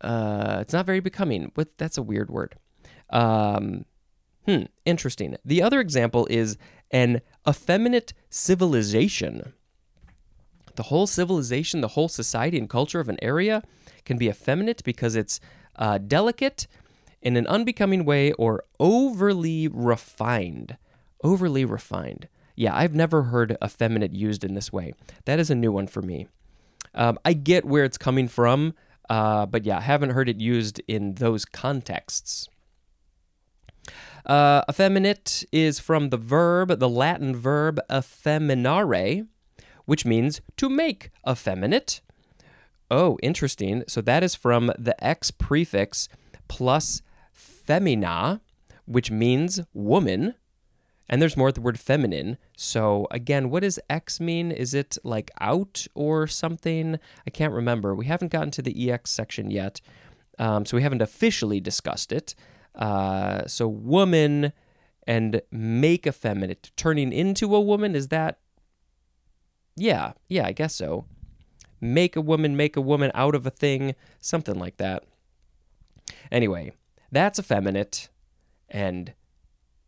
Uh, 0.00 0.56
it's 0.62 0.72
not 0.72 0.86
very 0.86 1.00
becoming. 1.00 1.52
But 1.54 1.76
that's 1.76 1.98
a 1.98 2.02
weird 2.02 2.30
word. 2.30 2.54
Um, 3.10 3.84
hmm. 4.46 4.62
Interesting. 4.84 5.36
The 5.44 5.62
other 5.62 5.80
example 5.80 6.26
is 6.30 6.56
an 6.90 7.20
effeminate 7.48 8.12
civilization. 8.30 9.52
The 10.76 10.84
whole 10.84 11.06
civilization, 11.06 11.80
the 11.80 11.88
whole 11.88 12.08
society 12.08 12.58
and 12.58 12.68
culture 12.68 13.00
of 13.00 13.08
an 13.08 13.18
area 13.22 13.62
can 14.04 14.18
be 14.18 14.28
effeminate 14.28 14.82
because 14.84 15.14
it's 15.14 15.40
uh, 15.76 15.98
delicate 15.98 16.66
in 17.22 17.36
an 17.36 17.46
unbecoming 17.46 18.04
way 18.04 18.32
or 18.32 18.64
overly 18.78 19.68
refined. 19.68 20.76
Overly 21.22 21.64
refined. 21.64 22.28
Yeah, 22.54 22.76
I've 22.76 22.94
never 22.94 23.24
heard 23.24 23.56
effeminate 23.64 24.12
used 24.12 24.44
in 24.44 24.54
this 24.54 24.72
way. 24.72 24.94
That 25.24 25.40
is 25.40 25.50
a 25.50 25.54
new 25.54 25.72
one 25.72 25.86
for 25.86 26.02
me. 26.02 26.28
Um, 26.94 27.18
I 27.24 27.32
get 27.32 27.64
where 27.64 27.84
it's 27.84 27.98
coming 27.98 28.28
from, 28.28 28.74
uh, 29.10 29.46
but 29.46 29.64
yeah, 29.64 29.78
I 29.78 29.80
haven't 29.80 30.10
heard 30.10 30.28
it 30.28 30.40
used 30.40 30.80
in 30.86 31.14
those 31.14 31.44
contexts. 31.44 32.48
Uh, 34.26 34.62
effeminate 34.68 35.44
is 35.52 35.78
from 35.78 36.08
the 36.08 36.16
verb, 36.16 36.78
the 36.78 36.88
Latin 36.88 37.36
verb 37.36 37.78
effeminare, 37.90 39.26
which 39.84 40.06
means 40.06 40.40
to 40.56 40.68
make 40.68 41.10
effeminate. 41.28 42.00
Oh, 42.90 43.18
interesting. 43.22 43.84
So 43.86 44.00
that 44.02 44.22
is 44.22 44.34
from 44.34 44.72
the 44.78 44.94
ex 45.04 45.30
prefix 45.30 46.08
plus 46.48 47.02
femina, 47.32 48.40
which 48.86 49.10
means 49.10 49.60
woman. 49.72 50.34
And 51.08 51.20
there's 51.20 51.36
more 51.36 51.48
at 51.48 51.54
the 51.54 51.60
word 51.60 51.78
feminine. 51.78 52.38
So 52.56 53.06
again, 53.10 53.50
what 53.50 53.62
does 53.62 53.78
X 53.90 54.20
mean? 54.20 54.50
Is 54.50 54.72
it 54.72 54.96
like 55.04 55.30
out 55.38 55.86
or 55.94 56.26
something? 56.26 56.98
I 57.26 57.30
can't 57.30 57.52
remember. 57.52 57.94
We 57.94 58.06
haven't 58.06 58.32
gotten 58.32 58.50
to 58.52 58.62
the 58.62 58.90
EX 58.90 59.10
section 59.10 59.50
yet. 59.50 59.82
Um, 60.38 60.64
so 60.64 60.76
we 60.76 60.82
haven't 60.82 61.02
officially 61.02 61.60
discussed 61.60 62.10
it. 62.10 62.34
Uh, 62.74 63.46
so 63.46 63.68
woman 63.68 64.52
and 65.06 65.42
make 65.50 66.06
effeminate, 66.06 66.72
turning 66.76 67.12
into 67.12 67.54
a 67.54 67.60
woman, 67.60 67.94
is 67.94 68.08
that? 68.08 68.38
Yeah, 69.76 70.12
yeah, 70.28 70.46
I 70.46 70.52
guess 70.52 70.74
so. 70.74 71.04
Make 71.80 72.16
a 72.16 72.20
woman, 72.20 72.56
make 72.56 72.76
a 72.76 72.80
woman 72.80 73.10
out 73.14 73.34
of 73.34 73.46
a 73.46 73.50
thing, 73.50 73.94
something 74.20 74.58
like 74.58 74.78
that. 74.78 75.04
Anyway, 76.30 76.72
that's 77.12 77.38
effeminate, 77.38 78.08
and 78.68 79.12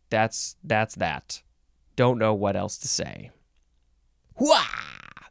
that's 0.09 0.55
that's 0.63 0.95
that. 0.95 1.41
Don't 1.95 2.19
know 2.19 2.33
what 2.33 2.55
else 2.55 2.77
to 2.77 2.87
say. 2.87 3.31
Wah! 4.39 4.63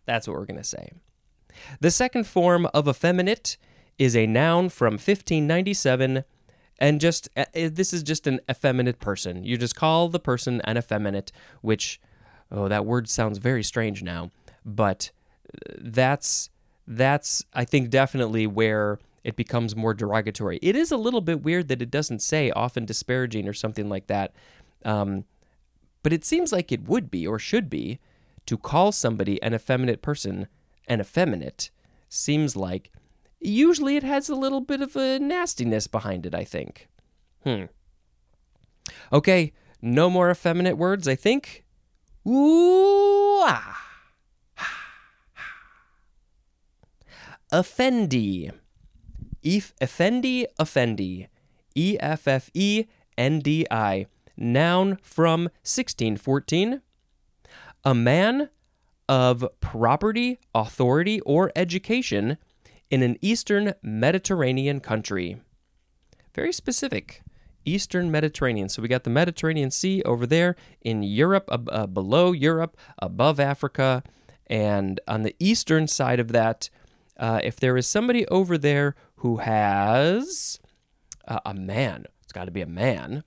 That's 0.04 0.26
what 0.26 0.36
we're 0.36 0.46
gonna 0.46 0.64
say. 0.64 0.90
The 1.80 1.90
second 1.90 2.26
form 2.26 2.66
of 2.74 2.88
effeminate 2.88 3.56
is 3.98 4.16
a 4.16 4.26
noun 4.26 4.68
from 4.68 4.94
1597 4.94 6.24
and 6.78 7.00
just 7.00 7.28
uh, 7.36 7.44
this 7.54 7.92
is 7.92 8.02
just 8.02 8.26
an 8.26 8.40
effeminate 8.50 9.00
person. 9.00 9.44
You 9.44 9.56
just 9.56 9.76
call 9.76 10.08
the 10.08 10.20
person 10.20 10.60
an 10.64 10.76
effeminate, 10.76 11.32
which 11.60 12.00
oh 12.50 12.68
that 12.68 12.86
word 12.86 13.08
sounds 13.08 13.38
very 13.38 13.62
strange 13.62 14.02
now, 14.02 14.30
but 14.64 15.10
that's 15.78 16.50
that's 16.86 17.44
I 17.54 17.64
think 17.64 17.90
definitely 17.90 18.46
where 18.46 18.98
it 19.24 19.36
becomes 19.36 19.74
more 19.74 19.94
derogatory. 19.94 20.58
It 20.62 20.76
is 20.76 20.92
a 20.92 20.96
little 20.96 21.20
bit 21.20 21.42
weird 21.42 21.68
that 21.68 21.82
it 21.82 21.90
doesn't 21.90 22.22
say 22.22 22.50
often 22.52 22.84
disparaging 22.84 23.48
or 23.48 23.52
something 23.52 23.88
like 23.88 24.06
that. 24.06 24.32
Um, 24.84 25.24
but 26.04 26.12
it 26.12 26.24
seems 26.24 26.52
like 26.52 26.70
it 26.70 26.86
would 26.88 27.10
be 27.10 27.26
or 27.26 27.40
should 27.40 27.68
be 27.68 27.98
to 28.46 28.56
call 28.56 28.92
somebody 28.92 29.42
an 29.42 29.52
effeminate 29.52 30.00
person 30.00 30.46
an 30.86 31.00
effeminate 31.00 31.70
seems 32.08 32.54
like 32.54 32.92
usually 33.46 33.96
it 33.96 34.02
has 34.02 34.28
a 34.28 34.34
little 34.34 34.60
bit 34.60 34.80
of 34.80 34.96
a 34.96 35.18
nastiness 35.18 35.86
behind 35.86 36.26
it, 36.26 36.34
I 36.34 36.44
think. 36.44 36.88
Hmm. 37.44 37.64
Okay, 39.12 39.52
no 39.80 40.10
more 40.10 40.30
effeminate 40.30 40.76
words, 40.76 41.06
I 41.06 41.14
think. 41.14 41.64
Ooh 42.26 43.42
ah. 43.44 43.82
Effendi. 47.52 48.50
Ef- 49.44 49.72
effendi, 49.80 50.46
effendi. 50.60 51.28
E 51.76 51.96
F 52.00 52.26
F 52.26 52.50
E 52.54 52.84
N 53.16 53.38
D 53.38 53.66
I. 53.70 54.06
Noun 54.36 54.98
from 55.02 55.42
1614. 55.62 56.82
A 57.84 57.94
man 57.94 58.50
of 59.08 59.46
property, 59.60 60.40
authority, 60.52 61.20
or 61.20 61.52
education 61.54 62.38
in 62.90 63.02
an 63.02 63.16
eastern 63.20 63.74
Mediterranean 63.82 64.80
country. 64.80 65.40
Very 66.34 66.52
specific. 66.52 67.22
Eastern 67.64 68.10
Mediterranean. 68.10 68.68
So 68.68 68.80
we 68.80 68.88
got 68.88 69.04
the 69.04 69.10
Mediterranean 69.10 69.70
Sea 69.70 70.02
over 70.04 70.26
there 70.26 70.54
in 70.82 71.02
Europe, 71.02 71.48
uh, 71.50 71.86
below 71.86 72.32
Europe, 72.32 72.76
above 72.98 73.40
Africa. 73.40 74.02
And 74.46 75.00
on 75.08 75.22
the 75.22 75.34
eastern 75.40 75.88
side 75.88 76.20
of 76.20 76.28
that, 76.28 76.70
uh, 77.18 77.40
if 77.42 77.56
there 77.56 77.76
is 77.76 77.86
somebody 77.86 78.26
over 78.28 78.56
there 78.56 78.94
who 79.16 79.38
has 79.38 80.60
uh, 81.26 81.40
a 81.44 81.54
man, 81.54 82.04
it's 82.22 82.32
got 82.32 82.44
to 82.44 82.50
be 82.52 82.62
a 82.62 82.66
man, 82.66 83.24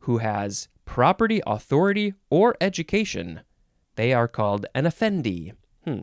who 0.00 0.18
has 0.18 0.68
property, 0.84 1.42
authority, 1.46 2.14
or 2.30 2.56
education, 2.60 3.40
they 3.96 4.12
are 4.12 4.28
called 4.28 4.66
an 4.74 4.86
effendi. 4.86 5.52
Hmm. 5.84 6.00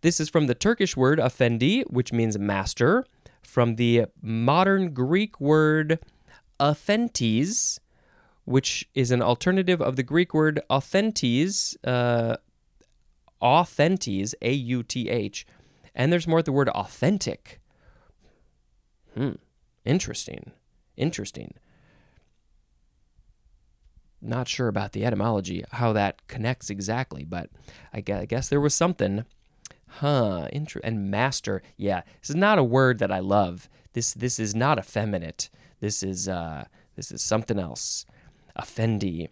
This 0.00 0.20
is 0.20 0.28
from 0.28 0.46
the 0.46 0.54
Turkish 0.54 0.96
word 0.96 1.18
effendi, 1.18 1.82
which 1.82 2.12
means 2.12 2.38
master, 2.38 3.04
from 3.42 3.76
the 3.76 4.06
modern 4.20 4.94
Greek 4.94 5.40
word 5.40 5.98
aphentes, 6.58 7.78
which 8.44 8.88
is 8.94 9.10
an 9.10 9.22
alternative 9.22 9.80
of 9.80 9.96
the 9.96 10.02
Greek 10.02 10.34
word 10.34 10.60
authentes, 10.68 11.76
uh, 11.84 12.36
authentes, 13.40 14.34
A 14.42 14.52
U 14.52 14.82
T 14.82 15.08
H. 15.08 15.46
And 15.94 16.12
there's 16.12 16.26
more 16.26 16.42
the 16.42 16.52
word 16.52 16.68
authentic. 16.70 17.60
Hmm. 19.14 19.32
Interesting. 19.84 20.52
Interesting. 20.96 21.54
Not 24.20 24.46
sure 24.48 24.68
about 24.68 24.92
the 24.92 25.04
etymology, 25.04 25.64
how 25.72 25.92
that 25.92 26.26
connects 26.28 26.70
exactly, 26.70 27.24
but 27.24 27.50
I 27.92 28.00
guess 28.00 28.48
there 28.48 28.60
was 28.60 28.74
something. 28.74 29.24
Huh. 29.98 30.48
Inter- 30.52 30.80
and 30.82 31.10
master. 31.10 31.62
Yeah. 31.76 32.02
This 32.20 32.30
is 32.30 32.36
not 32.36 32.58
a 32.58 32.64
word 32.64 32.98
that 32.98 33.12
I 33.12 33.18
love. 33.18 33.68
This 33.92 34.14
this 34.14 34.38
is 34.38 34.54
not 34.54 34.78
effeminate. 34.78 35.50
This 35.80 36.02
is 36.02 36.28
uh 36.28 36.64
this 36.96 37.10
is 37.10 37.22
something 37.22 37.58
else. 37.58 38.06
Effendi. 38.58 39.28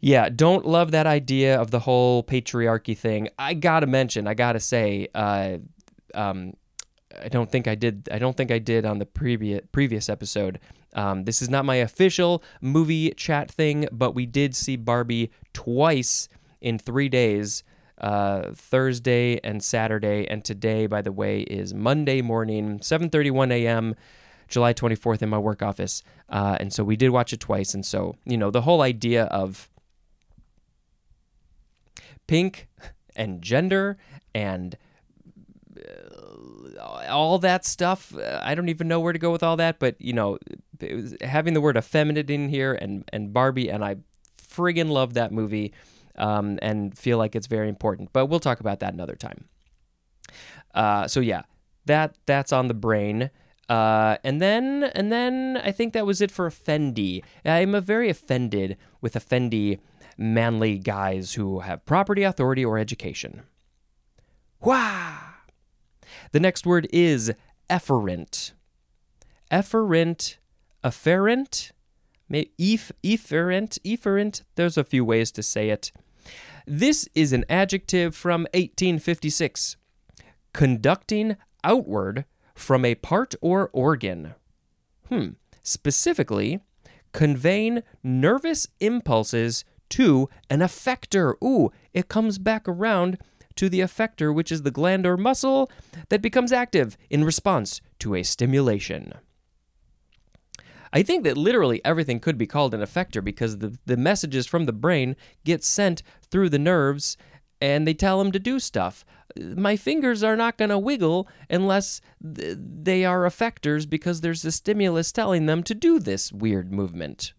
Yeah, 0.00 0.30
don't 0.30 0.64
love 0.64 0.92
that 0.92 1.06
idea 1.06 1.60
of 1.60 1.70
the 1.70 1.80
whole 1.80 2.22
patriarchy 2.22 2.96
thing. 2.96 3.28
I 3.38 3.52
gotta 3.52 3.86
mention, 3.86 4.26
I 4.26 4.32
gotta 4.32 4.60
say, 4.60 5.08
uh, 5.14 5.58
um, 6.14 6.54
I 7.22 7.28
don't 7.28 7.50
think 7.50 7.68
I 7.68 7.74
did. 7.74 8.08
I 8.10 8.18
don't 8.18 8.36
think 8.36 8.50
I 8.50 8.58
did 8.58 8.86
on 8.86 8.98
the 8.98 9.06
previous 9.06 9.60
previous 9.72 10.08
episode. 10.08 10.58
Um, 10.94 11.24
this 11.24 11.42
is 11.42 11.50
not 11.50 11.64
my 11.64 11.76
official 11.76 12.42
movie 12.60 13.10
chat 13.10 13.50
thing, 13.50 13.88
but 13.92 14.14
we 14.14 14.26
did 14.26 14.56
see 14.56 14.76
Barbie 14.76 15.30
twice 15.52 16.28
in 16.60 16.78
three 16.78 17.08
days. 17.08 17.62
Uh, 18.00 18.52
Thursday 18.54 19.40
and 19.44 19.62
Saturday, 19.62 20.26
and 20.28 20.44
today, 20.44 20.86
by 20.86 21.02
the 21.02 21.12
way, 21.12 21.40
is 21.40 21.74
Monday 21.74 22.22
morning, 22.22 22.78
7:31 22.80 23.52
a.m. 23.52 23.94
July 24.50 24.74
24th 24.74 25.22
in 25.22 25.28
my 25.28 25.38
work 25.38 25.62
office. 25.62 26.02
Uh, 26.28 26.56
and 26.60 26.72
so 26.72 26.82
we 26.82 26.96
did 26.96 27.10
watch 27.10 27.32
it 27.32 27.40
twice. 27.40 27.72
And 27.72 27.86
so, 27.86 28.16
you 28.24 28.36
know, 28.36 28.50
the 28.50 28.62
whole 28.62 28.82
idea 28.82 29.24
of 29.26 29.70
pink 32.26 32.68
and 33.14 33.40
gender 33.40 33.96
and 34.34 34.76
uh, 35.78 37.06
all 37.08 37.38
that 37.38 37.64
stuff, 37.64 38.14
uh, 38.16 38.40
I 38.42 38.56
don't 38.56 38.68
even 38.68 38.88
know 38.88 38.98
where 38.98 39.12
to 39.12 39.18
go 39.20 39.30
with 39.30 39.44
all 39.44 39.56
that. 39.56 39.78
But, 39.78 40.00
you 40.00 40.12
know, 40.12 40.38
having 41.20 41.54
the 41.54 41.60
word 41.60 41.76
effeminate 41.76 42.28
in 42.28 42.48
here 42.48 42.72
and, 42.74 43.04
and 43.12 43.32
Barbie, 43.32 43.70
and 43.70 43.84
I 43.84 43.96
friggin' 44.36 44.90
love 44.90 45.14
that 45.14 45.30
movie 45.30 45.72
um, 46.16 46.58
and 46.62 46.96
feel 46.96 47.18
like 47.18 47.34
it's 47.34 47.46
very 47.46 47.68
important. 47.68 48.12
But 48.12 48.26
we'll 48.26 48.40
talk 48.40 48.60
about 48.60 48.80
that 48.80 48.94
another 48.94 49.16
time. 49.16 49.46
Uh, 50.74 51.08
so, 51.08 51.20
yeah, 51.20 51.42
that 51.86 52.16
that's 52.26 52.52
on 52.52 52.68
the 52.68 52.74
brain. 52.74 53.30
Uh, 53.68 54.16
and 54.24 54.42
then 54.42 54.90
and 54.94 55.12
then 55.12 55.60
I 55.62 55.70
think 55.70 55.92
that 55.92 56.04
was 56.04 56.20
it 56.20 56.30
for 56.30 56.50
Fendi. 56.50 57.22
I'm 57.44 57.74
a 57.74 57.80
very 57.80 58.08
offended 58.10 58.76
with 59.00 59.14
Fendi 59.14 59.78
manly 60.18 60.78
guys 60.78 61.34
who 61.34 61.60
have 61.60 61.86
property, 61.86 62.22
authority, 62.24 62.64
or 62.64 62.78
education. 62.78 63.42
Wah! 64.60 65.18
The 66.32 66.40
next 66.40 66.66
word 66.66 66.88
is 66.92 67.32
efferent. 67.70 68.52
Efferent, 69.50 70.36
afferent, 70.84 71.70
may- 71.70 71.79
eff, 72.32 72.92
efferent, 73.02 73.78
efferent. 73.84 74.42
There's 74.54 74.76
a 74.76 74.84
few 74.84 75.04
ways 75.04 75.30
to 75.32 75.42
say 75.42 75.70
it. 75.70 75.92
This 76.66 77.08
is 77.14 77.32
an 77.32 77.44
adjective 77.48 78.14
from 78.14 78.42
1856, 78.54 79.76
conducting 80.52 81.36
outward 81.64 82.24
from 82.54 82.84
a 82.84 82.94
part 82.94 83.34
or 83.40 83.70
organ. 83.72 84.34
Hmm. 85.08 85.30
Specifically, 85.62 86.60
conveying 87.12 87.82
nervous 88.02 88.68
impulses 88.80 89.64
to 89.90 90.28
an 90.48 90.60
effector. 90.60 91.34
Ooh, 91.42 91.70
it 91.92 92.08
comes 92.08 92.38
back 92.38 92.68
around 92.68 93.18
to 93.56 93.68
the 93.68 93.80
effector, 93.80 94.32
which 94.34 94.52
is 94.52 94.62
the 94.62 94.70
gland 94.70 95.06
or 95.06 95.16
muscle 95.16 95.70
that 96.08 96.22
becomes 96.22 96.52
active 96.52 96.96
in 97.10 97.24
response 97.24 97.80
to 97.98 98.14
a 98.14 98.22
stimulation. 98.22 99.14
I 100.92 101.02
think 101.02 101.24
that 101.24 101.36
literally 101.36 101.80
everything 101.84 102.20
could 102.20 102.36
be 102.36 102.46
called 102.46 102.74
an 102.74 102.80
effector 102.80 103.22
because 103.22 103.58
the, 103.58 103.78
the 103.86 103.96
messages 103.96 104.46
from 104.46 104.66
the 104.66 104.72
brain 104.72 105.16
get 105.44 105.62
sent 105.64 106.02
through 106.30 106.48
the 106.48 106.58
nerves 106.58 107.16
and 107.60 107.86
they 107.86 107.94
tell 107.94 108.18
them 108.18 108.32
to 108.32 108.38
do 108.38 108.58
stuff. 108.58 109.04
My 109.36 109.76
fingers 109.76 110.24
are 110.24 110.36
not 110.36 110.58
going 110.58 110.70
to 110.70 110.78
wiggle 110.78 111.28
unless 111.48 112.00
th- 112.22 112.56
they 112.58 113.04
are 113.04 113.20
effectors 113.20 113.88
because 113.88 114.20
there's 114.20 114.44
a 114.44 114.50
stimulus 114.50 115.12
telling 115.12 115.46
them 115.46 115.62
to 115.64 115.74
do 115.74 116.00
this 116.00 116.32
weird 116.32 116.72
movement. 116.72 117.32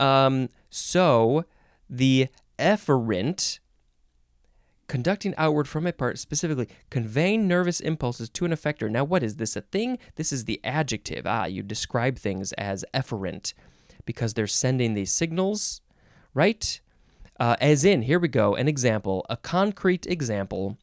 Um, 0.00 0.48
so 0.70 1.44
the 1.88 2.28
efferent 2.58 3.60
conducting 4.88 5.34
outward 5.36 5.68
from 5.68 5.86
a 5.86 5.92
part, 5.92 6.18
specifically 6.18 6.68
conveying 6.90 7.48
nervous 7.48 7.80
impulses 7.80 8.28
to 8.30 8.44
an 8.44 8.50
effector. 8.52 8.90
Now, 8.90 9.04
what 9.04 9.22
is 9.22 9.36
this? 9.36 9.56
A 9.56 9.60
thing? 9.60 9.98
This 10.16 10.32
is 10.32 10.44
the 10.44 10.60
adjective. 10.64 11.26
Ah, 11.26 11.46
you 11.46 11.62
describe 11.62 12.18
things 12.18 12.52
as 12.54 12.84
efferent 12.94 13.54
because 14.04 14.34
they're 14.34 14.46
sending 14.46 14.94
these 14.94 15.12
signals, 15.12 15.80
right? 16.34 16.80
Uh, 17.40 17.56
as 17.60 17.84
in, 17.84 18.02
here 18.02 18.18
we 18.18 18.28
go, 18.28 18.54
an 18.54 18.68
example, 18.68 19.26
a 19.28 19.36
concrete 19.36 20.06
example. 20.06 20.78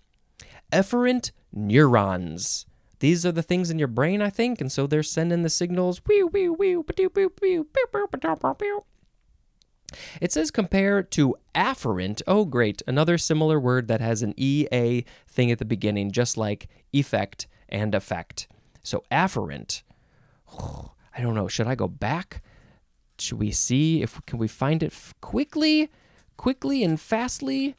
Efferent 0.72 1.32
neurons. 1.54 2.66
These 3.00 3.26
are 3.26 3.32
the 3.32 3.42
things 3.42 3.72
in 3.72 3.80
your 3.80 3.88
brain, 3.88 4.22
I 4.22 4.30
think, 4.30 4.62
and 4.62 4.72
so 4.72 4.86
they're 4.86 5.02
sending 5.02 5.44
the 5.44 5.50
signals. 5.50 6.00
It 10.20 10.32
says 10.32 10.52
compare 10.52 11.04
to 11.04 11.36
afferent. 11.56 12.22
Oh, 12.28 12.46
great. 12.46 12.82
Another 12.88 13.18
similar 13.18 13.60
word 13.60 13.88
that 13.88 14.02
has 14.02 14.22
an 14.22 14.34
EA 14.38 15.04
thing 15.28 15.52
at 15.52 15.60
the 15.60 15.66
beginning, 15.66 16.12
just 16.12 16.38
like 16.38 16.68
effect 16.94 17.48
and 17.70 17.96
effect. 17.96 18.48
So 18.84 19.04
afferent. 19.12 19.84
I 21.18 21.22
don't 21.22 21.36
know. 21.36 21.48
Should 21.48 21.68
I 21.68 21.76
go 21.76 21.88
back? 21.88 22.42
Should 23.20 23.40
we 23.40 23.52
see 23.52 24.02
if 24.02 24.20
can 24.26 24.40
we 24.40 24.48
find 24.48 24.82
it 24.82 24.94
quickly, 25.22 25.90
quickly 26.38 26.84
and 26.84 27.00
fastly? 27.00 27.76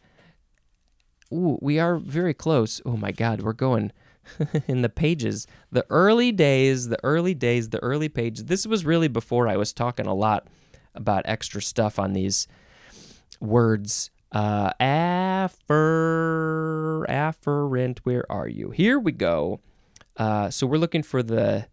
Ooh, 1.32 1.58
we 1.60 1.78
are 1.78 1.96
very 1.96 2.34
close. 2.34 2.80
Oh 2.84 2.96
my 2.96 3.10
God, 3.10 3.40
we're 3.40 3.54
going 3.54 3.90
in 4.68 4.82
the 4.82 4.88
pages. 4.88 5.46
The 5.70 5.86
early 5.90 6.30
days, 6.30 6.88
the 6.88 7.02
early 7.02 7.34
days, 7.34 7.70
the 7.70 7.82
early 7.82 8.08
pages. 8.08 8.44
This 8.44 8.66
was 8.66 8.84
really 8.84 9.08
before 9.08 9.48
I 9.48 9.56
was 9.56 9.72
talking 9.72 10.06
a 10.06 10.14
lot 10.14 10.46
about 10.94 11.22
extra 11.24 11.60
stuff 11.62 11.98
on 11.98 12.12
these 12.12 12.46
words. 13.40 14.10
Uh, 14.30 14.72
affer, 14.80 15.70
afferent, 17.08 17.98
where 18.00 18.24
are 18.30 18.48
you? 18.48 18.70
Here 18.70 18.98
we 18.98 19.12
go. 19.12 19.60
Uh, 20.16 20.48
so 20.50 20.66
we're 20.66 20.78
looking 20.78 21.02
for 21.02 21.22
the, 21.22 21.66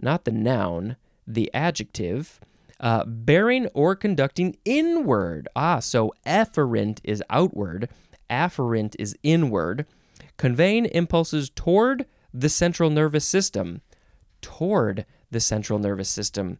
not 0.00 0.24
the 0.24 0.30
noun, 0.30 0.96
the 1.26 1.50
adjective, 1.52 2.40
uh, 2.78 3.04
bearing 3.04 3.66
or 3.68 3.94
conducting 3.96 4.56
inward. 4.64 5.48
Ah, 5.54 5.78
so 5.80 6.12
efferent 6.26 7.00
is 7.04 7.22
outward, 7.30 7.88
afferent 8.28 8.96
is 8.98 9.16
inward, 9.22 9.86
conveying 10.36 10.86
impulses 10.86 11.50
toward 11.50 12.06
the 12.34 12.48
central 12.48 12.90
nervous 12.90 13.24
system. 13.24 13.80
Toward 14.40 15.06
the 15.30 15.40
central 15.40 15.78
nervous 15.78 16.08
system 16.08 16.58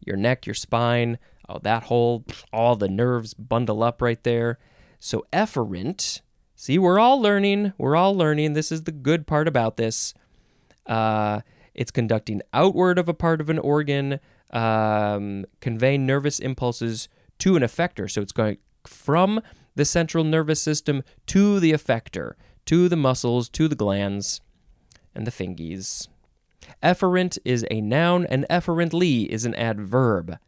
your 0.00 0.16
neck, 0.16 0.46
your 0.46 0.54
spine, 0.54 1.18
oh, 1.48 1.58
that 1.62 1.84
whole, 1.84 2.24
all 2.52 2.76
the 2.76 2.88
nerves 2.88 3.34
bundle 3.34 3.82
up 3.82 4.00
right 4.02 4.22
there. 4.24 4.58
So, 4.98 5.24
efferent, 5.32 6.20
see, 6.54 6.78
we're 6.78 6.98
all 6.98 7.20
learning. 7.20 7.72
We're 7.78 7.96
all 7.96 8.14
learning. 8.14 8.52
This 8.52 8.70
is 8.70 8.84
the 8.84 8.92
good 8.92 9.26
part 9.26 9.48
about 9.48 9.76
this. 9.76 10.14
Uh, 10.86 11.40
it's 11.74 11.90
conducting 11.90 12.42
outward 12.52 12.98
of 12.98 13.08
a 13.08 13.14
part 13.14 13.40
of 13.40 13.48
an 13.48 13.58
organ, 13.58 14.20
um, 14.50 15.46
conveying 15.60 16.06
nervous 16.06 16.38
impulses 16.38 17.08
to 17.38 17.56
an 17.56 17.62
effector. 17.62 18.10
So, 18.10 18.20
it's 18.20 18.32
going 18.32 18.58
from 18.86 19.40
the 19.74 19.84
central 19.84 20.24
nervous 20.24 20.60
system 20.60 21.02
to 21.26 21.60
the 21.60 21.72
effector, 21.72 22.32
to 22.66 22.88
the 22.88 22.96
muscles, 22.96 23.48
to 23.50 23.68
the 23.68 23.76
glands, 23.76 24.40
and 25.14 25.26
the 25.26 25.30
fingies. 25.30 26.08
Efferent 26.82 27.38
is 27.44 27.66
a 27.70 27.80
noun, 27.80 28.26
and 28.26 28.46
efferently 28.48 29.22
is 29.32 29.44
an 29.44 29.54
adverb. 29.54 30.38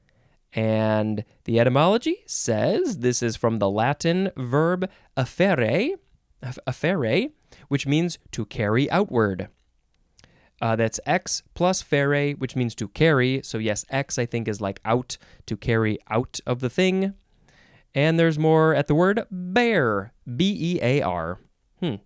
And 0.53 1.25
the 1.45 1.59
etymology 1.59 2.19
says 2.27 2.99
this 2.99 3.23
is 3.23 3.37
from 3.37 3.59
the 3.59 3.71
Latin 3.71 4.31
verb 4.37 4.91
efferre, 5.17 5.95
efferre, 6.43 7.33
which 7.69 7.87
means 7.87 8.19
to 8.33 8.45
carry 8.45 8.91
outward. 8.91 9.49
Uh, 10.61 10.77
that's 10.77 11.01
ex 11.05 11.43
plus 11.55 11.83
ferre, 11.83 12.33
which 12.35 12.55
means 12.55 12.75
to 12.77 12.87
carry. 12.87 13.41
So, 13.43 13.59
yes, 13.59 13.85
ex, 13.91 14.17
I 14.17 14.27
think, 14.27 14.47
is 14.47 14.61
like 14.61 14.81
out, 14.85 15.19
to 15.47 15.57
carry 15.57 15.99
out 16.09 16.39
of 16.47 16.61
the 16.61 16.71
thing. 16.71 17.15
And 17.95 18.19
there's 18.19 18.39
more 18.39 18.73
at 18.73 18.87
the 18.87 18.95
word 18.95 19.27
bear, 19.29 20.13
B 20.37 20.57
E 20.59 20.79
A 20.81 21.03
R. 21.03 21.41
Hmm. 21.81 21.97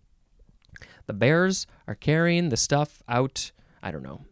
The 1.07 1.13
bears 1.13 1.67
are 1.87 1.95
carrying 1.95 2.49
the 2.49 2.57
stuff 2.57 3.03
out 3.07 3.53
I 3.83 3.91
don't 3.91 4.03
know. 4.03 4.25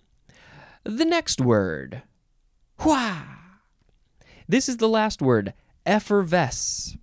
The 0.84 1.04
next 1.04 1.40
word. 1.40 2.02
Hua. 2.80 3.22
This 4.48 4.68
is 4.68 4.76
the 4.76 4.88
last 4.88 5.22
word. 5.22 5.54
Effervesce. 5.86 6.96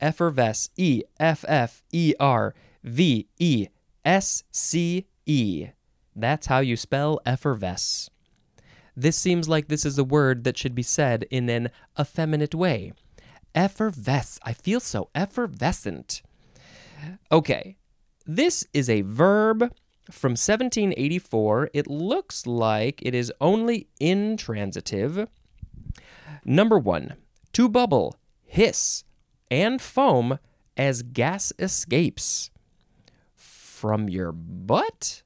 Effervesce. 0.00 0.70
E 0.76 1.02
F 1.20 1.44
F 1.48 1.82
E 1.92 2.14
R 2.18 2.54
V 2.82 3.28
E 3.38 3.66
S 4.04 4.44
C 4.50 5.06
E. 5.26 5.68
That's 6.16 6.46
how 6.46 6.60
you 6.60 6.76
spell 6.76 7.20
effervesce. 7.26 8.10
This 8.96 9.16
seems 9.16 9.48
like 9.48 9.68
this 9.68 9.84
is 9.84 9.98
a 9.98 10.04
word 10.04 10.42
that 10.44 10.58
should 10.58 10.74
be 10.74 10.82
said 10.82 11.24
in 11.30 11.48
an 11.48 11.70
effeminate 11.98 12.54
way. 12.54 12.92
Effervesce. 13.54 14.40
I 14.42 14.52
feel 14.52 14.80
so 14.80 15.10
effervescent. 15.14 16.22
Okay. 17.30 17.76
This 18.26 18.66
is 18.74 18.90
a 18.90 19.02
verb 19.02 19.72
from 20.10 20.32
1784. 20.32 21.70
It 21.72 21.86
looks 21.86 22.46
like 22.46 23.00
it 23.02 23.14
is 23.14 23.32
only 23.40 23.88
intransitive. 24.00 25.28
Number 26.44 26.78
one, 26.78 27.14
to 27.52 27.68
bubble, 27.68 28.16
hiss, 28.44 29.04
and 29.50 29.80
foam 29.80 30.38
as 30.76 31.02
gas 31.02 31.52
escapes. 31.58 32.50
From 33.34 34.08
your 34.08 34.32
butt? 34.32 35.22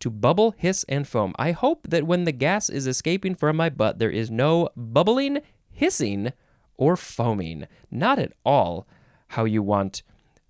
To 0.00 0.10
bubble, 0.10 0.54
hiss, 0.56 0.84
and 0.88 1.06
foam. 1.06 1.34
I 1.38 1.52
hope 1.52 1.88
that 1.88 2.06
when 2.06 2.24
the 2.24 2.32
gas 2.32 2.68
is 2.70 2.86
escaping 2.86 3.34
from 3.34 3.56
my 3.56 3.68
butt, 3.68 3.98
there 3.98 4.10
is 4.10 4.30
no 4.30 4.70
bubbling, 4.76 5.40
hissing, 5.70 6.32
or 6.76 6.96
foaming. 6.96 7.66
Not 7.90 8.18
at 8.18 8.32
all 8.44 8.88
how 9.28 9.44
you 9.44 9.62
want 9.62 10.02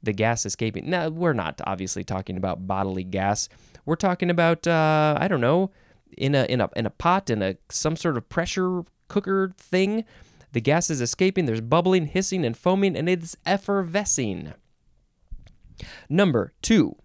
the 0.03 0.13
gas 0.13 0.47
escaping. 0.47 0.89
Now, 0.89 1.09
we're 1.09 1.33
not 1.33 1.61
obviously 1.67 2.05
talking 2.05 2.37
about 2.37 2.67
bodily 2.67 3.05
gas. 3.05 3.49
We're 3.85 3.97
talking 3.97 4.31
about 4.31 4.67
uh, 4.67 5.17
I 5.19 5.29
don't 5.29 5.41
know, 5.41 5.71
in 6.17 6.35
a 6.35 6.45
in 6.45 6.61
a 6.61 6.69
in 6.77 6.87
a 6.87 6.91
pot 6.91 7.31
in 7.31 7.43
a 7.43 7.57
some 7.71 7.97
sort 7.97 8.17
of 8.17 8.29
pressure 8.29 8.83
cooker 9.09 9.53
thing. 9.57 10.05
The 10.53 10.61
gas 10.61 10.91
is 10.91 11.01
escaping. 11.01 11.47
There's 11.47 11.61
bubbling, 11.61 12.07
hissing, 12.07 12.45
and 12.45 12.57
foaming, 12.57 12.97
and 12.97 13.09
it's 13.09 13.37
effervescing. 13.47 14.53
Number 16.09 16.53
two, 16.61 16.97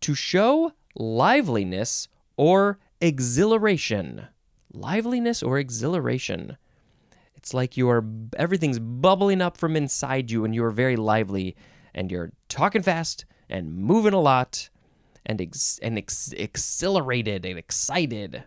to 0.00 0.14
show 0.14 0.72
liveliness 0.96 2.08
or 2.36 2.78
exhilaration. 3.00 4.26
Liveliness 4.72 5.42
or 5.42 5.58
exhilaration. 5.58 6.56
It's 7.34 7.52
like 7.52 7.76
you 7.76 7.88
are 7.90 8.04
everything's 8.36 8.78
bubbling 8.78 9.42
up 9.42 9.56
from 9.56 9.76
inside 9.76 10.30
you 10.30 10.44
and 10.44 10.54
you're 10.54 10.70
very 10.70 10.96
lively 10.96 11.56
and 11.94 12.10
you're 12.10 12.32
talking 12.48 12.82
fast 12.82 13.24
and 13.48 13.74
moving 13.74 14.14
a 14.14 14.20
lot 14.20 14.70
and 15.24 15.40
ex- 15.40 15.78
and 15.82 15.98
ex- 15.98 16.32
exhilarated 16.32 17.44
and 17.44 17.58
excited. 17.58 18.44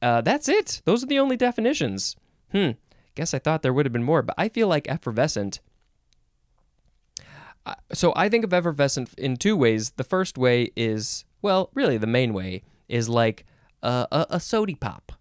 Uh, 0.00 0.20
that's 0.20 0.48
it. 0.48 0.80
Those 0.84 1.02
are 1.02 1.06
the 1.06 1.18
only 1.18 1.36
definitions. 1.36 2.16
Hmm. 2.52 2.70
Guess 3.14 3.34
I 3.34 3.38
thought 3.40 3.62
there 3.62 3.72
would 3.72 3.84
have 3.84 3.92
been 3.92 4.04
more, 4.04 4.22
but 4.22 4.36
I 4.38 4.48
feel 4.48 4.68
like 4.68 4.88
effervescent. 4.88 5.60
Uh, 7.66 7.74
so 7.92 8.12
I 8.14 8.28
think 8.28 8.44
of 8.44 8.54
effervescent 8.54 9.12
in 9.18 9.36
two 9.36 9.56
ways. 9.56 9.90
The 9.90 10.04
first 10.04 10.38
way 10.38 10.70
is, 10.76 11.24
well, 11.42 11.70
really 11.74 11.98
the 11.98 12.06
main 12.06 12.32
way 12.32 12.62
is 12.88 13.08
like 13.08 13.44
uh, 13.82 14.06
a, 14.12 14.26
a 14.30 14.40
sody 14.40 14.76
pop. 14.76 15.12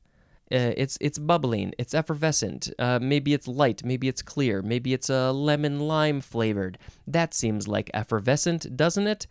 Uh, 0.49 0.71
it's 0.77 0.97
it's 1.01 1.19
bubbling, 1.19 1.73
it's 1.77 1.93
effervescent. 1.93 2.71
Uh, 2.79 2.99
maybe 3.01 3.33
it's 3.33 3.47
light, 3.47 3.83
maybe 3.83 4.07
it's 4.07 4.21
clear, 4.21 4.61
maybe 4.61 4.93
it's 4.93 5.09
a 5.09 5.31
lemon 5.31 5.79
lime 5.79 6.21
flavored. 6.21 6.77
That 7.05 7.33
seems 7.33 7.67
like 7.67 7.91
effervescent, 7.93 8.77
doesn't 8.77 9.07
it? 9.07 9.27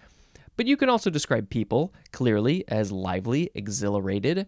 But 0.57 0.66
you 0.66 0.76
can 0.76 0.90
also 0.90 1.09
describe 1.09 1.48
people 1.48 1.94
clearly 2.12 2.64
as 2.68 2.92
lively, 2.92 3.50
exhilarated. 3.55 4.46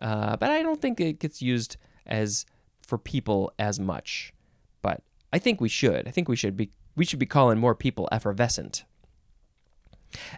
Uh, 0.00 0.36
but 0.36 0.50
I 0.50 0.62
don't 0.62 0.80
think 0.80 1.00
it 1.00 1.20
gets 1.20 1.40
used 1.40 1.76
as 2.06 2.44
for 2.82 2.98
people 2.98 3.52
as 3.58 3.78
much. 3.78 4.32
But 4.82 5.02
I 5.32 5.38
think 5.38 5.60
we 5.60 5.68
should. 5.68 6.08
I 6.08 6.10
think 6.10 6.28
we 6.28 6.36
should 6.36 6.56
be 6.56 6.70
we 6.96 7.04
should 7.04 7.18
be 7.18 7.26
calling 7.26 7.58
more 7.58 7.74
people 7.74 8.08
effervescent. 8.12 8.84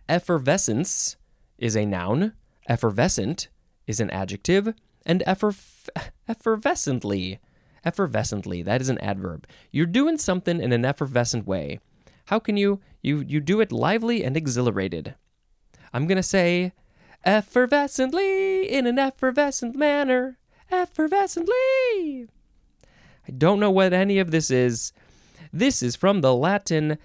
Effervescence 0.09 1.17
is 1.59 1.77
a 1.77 1.87
noun. 1.87 2.35
Effervescent 2.69 3.49
is 3.87 3.99
an 4.01 4.11
adjective 4.11 4.75
and 5.07 5.23
efferv- 5.27 5.89
effervescently. 6.29 7.39
Effervescently, 7.85 8.65
that 8.65 8.81
is 8.81 8.89
an 8.89 8.99
adverb. 8.99 9.47
You're 9.73 9.87
doing 9.87 10.17
something 10.17 10.61
in 10.61 10.73
an 10.73 10.85
effervescent 10.85 11.47
way. 11.47 11.81
How 12.27 12.39
can 12.39 12.57
you 12.57 12.81
you 13.03 13.25
you 13.27 13.41
do 13.41 13.61
it 13.61 13.73
lively 13.73 14.23
and 14.23 14.37
exhilarated? 14.37 15.17
I'm 15.93 16.07
going 16.07 16.17
to 16.17 16.23
say 16.23 16.73
effervescently 17.27 18.67
in 18.67 18.87
an 18.87 18.99
effervescent 18.99 19.77
manner. 19.77 20.39
Effervescently. 20.71 22.29
I 23.29 23.31
don't 23.37 23.61
know 23.61 23.71
what 23.71 23.93
any 23.93 24.19
of 24.19 24.31
this 24.31 24.51
is. 24.51 24.93
This 25.53 25.83
is 25.83 25.97
from 25.97 26.21
the 26.21 26.35
Latin 26.35 26.99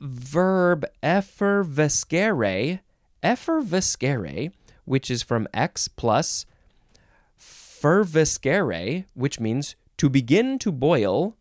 verb 0.00 0.84
effervescere, 1.02 2.80
effervescere, 3.22 4.52
which 4.84 5.10
is 5.10 5.22
from 5.22 5.48
ex 5.54 5.88
plus 5.88 6.46
fervescere, 7.84 9.04
which 9.12 9.38
means 9.38 9.76
to 9.98 10.08
begin 10.08 10.58
to 10.58 10.72
boil. 10.72 11.36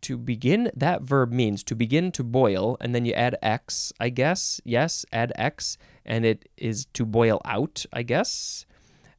To 0.00 0.16
begin, 0.16 0.70
that 0.74 1.02
verb 1.02 1.30
means 1.30 1.62
to 1.64 1.74
begin 1.74 2.10
to 2.12 2.24
boil, 2.24 2.78
and 2.80 2.94
then 2.94 3.04
you 3.04 3.12
add 3.12 3.36
x, 3.42 3.92
I 4.00 4.08
guess. 4.08 4.58
Yes, 4.64 5.04
add 5.12 5.34
x, 5.36 5.76
and 6.06 6.24
it 6.24 6.48
is 6.56 6.86
to 6.94 7.04
boil 7.04 7.42
out, 7.44 7.84
I 7.92 8.02
guess. 8.02 8.64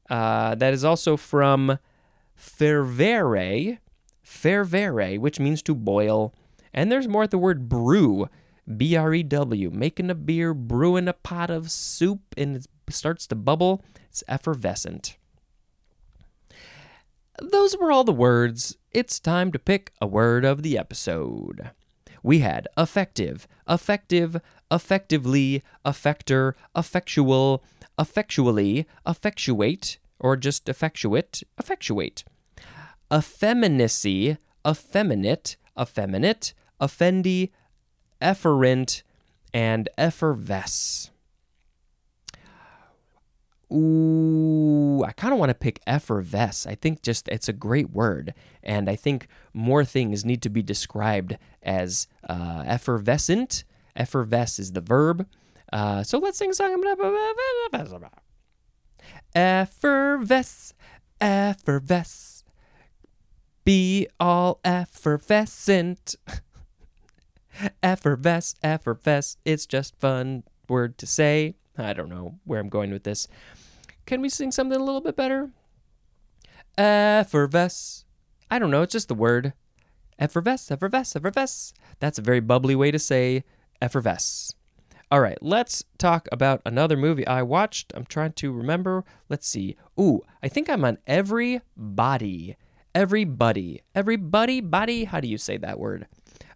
Uh, 0.09 0.55
that 0.55 0.73
is 0.73 0.83
also 0.83 1.15
from 1.15 1.77
fervere, 2.35 3.77
fervere, 4.25 5.19
which 5.19 5.39
means 5.39 5.61
to 5.61 5.75
boil. 5.75 6.33
And 6.73 6.91
there's 6.91 7.07
more 7.07 7.23
at 7.23 7.31
the 7.31 7.37
word 7.37 7.69
brew, 7.69 8.27
B 8.65 8.95
R 8.95 9.13
E 9.13 9.21
W, 9.21 9.69
making 9.69 10.09
a 10.09 10.15
beer, 10.15 10.55
brewing 10.55 11.07
a 11.07 11.13
pot 11.13 11.51
of 11.51 11.69
soup, 11.69 12.21
and 12.35 12.55
it 12.55 12.67
starts 12.89 13.27
to 13.27 13.35
bubble. 13.35 13.85
It's 14.09 14.23
effervescent. 14.27 15.17
Those 17.39 17.77
were 17.77 17.91
all 17.91 18.03
the 18.03 18.11
words. 18.11 18.77
It's 18.91 19.19
time 19.19 19.51
to 19.51 19.59
pick 19.59 19.93
a 20.01 20.07
word 20.07 20.43
of 20.43 20.63
the 20.63 20.77
episode. 20.77 21.71
We 22.23 22.39
had 22.39 22.67
effective, 22.77 23.47
effective, 23.67 24.39
effectively, 24.69 25.63
effector, 25.85 26.53
effectual, 26.75 27.63
effectually, 27.97 28.87
effectuate, 29.07 29.97
or 30.19 30.37
just 30.37 30.69
effectuate, 30.69 31.43
effectuate. 31.57 32.23
Effeminacy, 33.11 34.37
effeminate, 34.67 35.57
effeminate, 35.79 36.53
effendi, 36.81 37.51
efferent, 38.21 39.03
and 39.53 39.89
effervesce. 39.97 41.10
Ooh, 43.71 45.03
I 45.03 45.13
kind 45.13 45.33
of 45.33 45.39
want 45.39 45.49
to 45.49 45.55
pick 45.55 45.79
effervesce. 45.87 46.67
I 46.67 46.75
think 46.75 47.01
just 47.01 47.27
it's 47.29 47.47
a 47.47 47.53
great 47.53 47.91
word, 47.91 48.33
and 48.61 48.89
I 48.89 48.95
think 48.97 49.27
more 49.53 49.85
things 49.85 50.25
need 50.25 50.41
to 50.41 50.49
be 50.49 50.61
described 50.61 51.37
as 51.63 52.07
uh, 52.27 52.63
effervescent. 52.65 53.63
Effervesce 53.95 54.59
is 54.59 54.73
the 54.73 54.81
verb. 54.81 55.25
Uh, 55.71 56.03
so 56.03 56.17
let's 56.17 56.37
sing 56.37 56.49
a 56.49 56.53
song. 56.53 56.83
Effervesce, 59.33 60.73
effervesce, 61.21 62.43
be 63.63 64.07
all 64.19 64.59
effervescent. 64.65 66.15
effervesce, 67.83 68.55
effervesce. 68.63 69.37
It's 69.45 69.65
just 69.65 69.95
fun 69.99 70.43
word 70.67 70.97
to 70.97 71.07
say. 71.07 71.55
I 71.77 71.93
don't 71.93 72.09
know 72.09 72.39
where 72.45 72.59
I'm 72.59 72.69
going 72.69 72.91
with 72.91 73.03
this. 73.03 73.27
Can 74.05 74.21
we 74.21 74.29
sing 74.29 74.51
something 74.51 74.79
a 74.79 74.83
little 74.83 75.01
bit 75.01 75.15
better? 75.15 75.51
Effervesce. 76.77 78.05
I 78.49 78.59
don't 78.59 78.71
know. 78.71 78.81
It's 78.81 78.93
just 78.93 79.07
the 79.07 79.15
word. 79.15 79.53
Effervesce, 80.19 80.69
effervesce, 80.69 81.15
effervesce. 81.15 81.73
That's 81.99 82.19
a 82.19 82.21
very 82.21 82.39
bubbly 82.39 82.75
way 82.75 82.91
to 82.91 82.99
say 82.99 83.43
effervesce. 83.81 84.53
All 85.11 85.19
right, 85.19 85.37
let's 85.41 85.83
talk 85.97 86.29
about 86.31 86.61
another 86.65 86.95
movie 86.95 87.27
I 87.27 87.41
watched. 87.41 87.91
I'm 87.95 88.05
trying 88.05 88.33
to 88.33 88.53
remember. 88.53 89.03
Let's 89.27 89.47
see. 89.47 89.75
Ooh, 89.99 90.21
I 90.41 90.47
think 90.47 90.69
I'm 90.69 90.85
on 90.85 90.99
Everybody. 91.05 92.55
Everybody. 92.95 93.81
Everybody, 93.93 94.61
body. 94.61 95.03
How 95.05 95.19
do 95.19 95.27
you 95.27 95.37
say 95.37 95.57
that 95.57 95.79
word? 95.79 96.07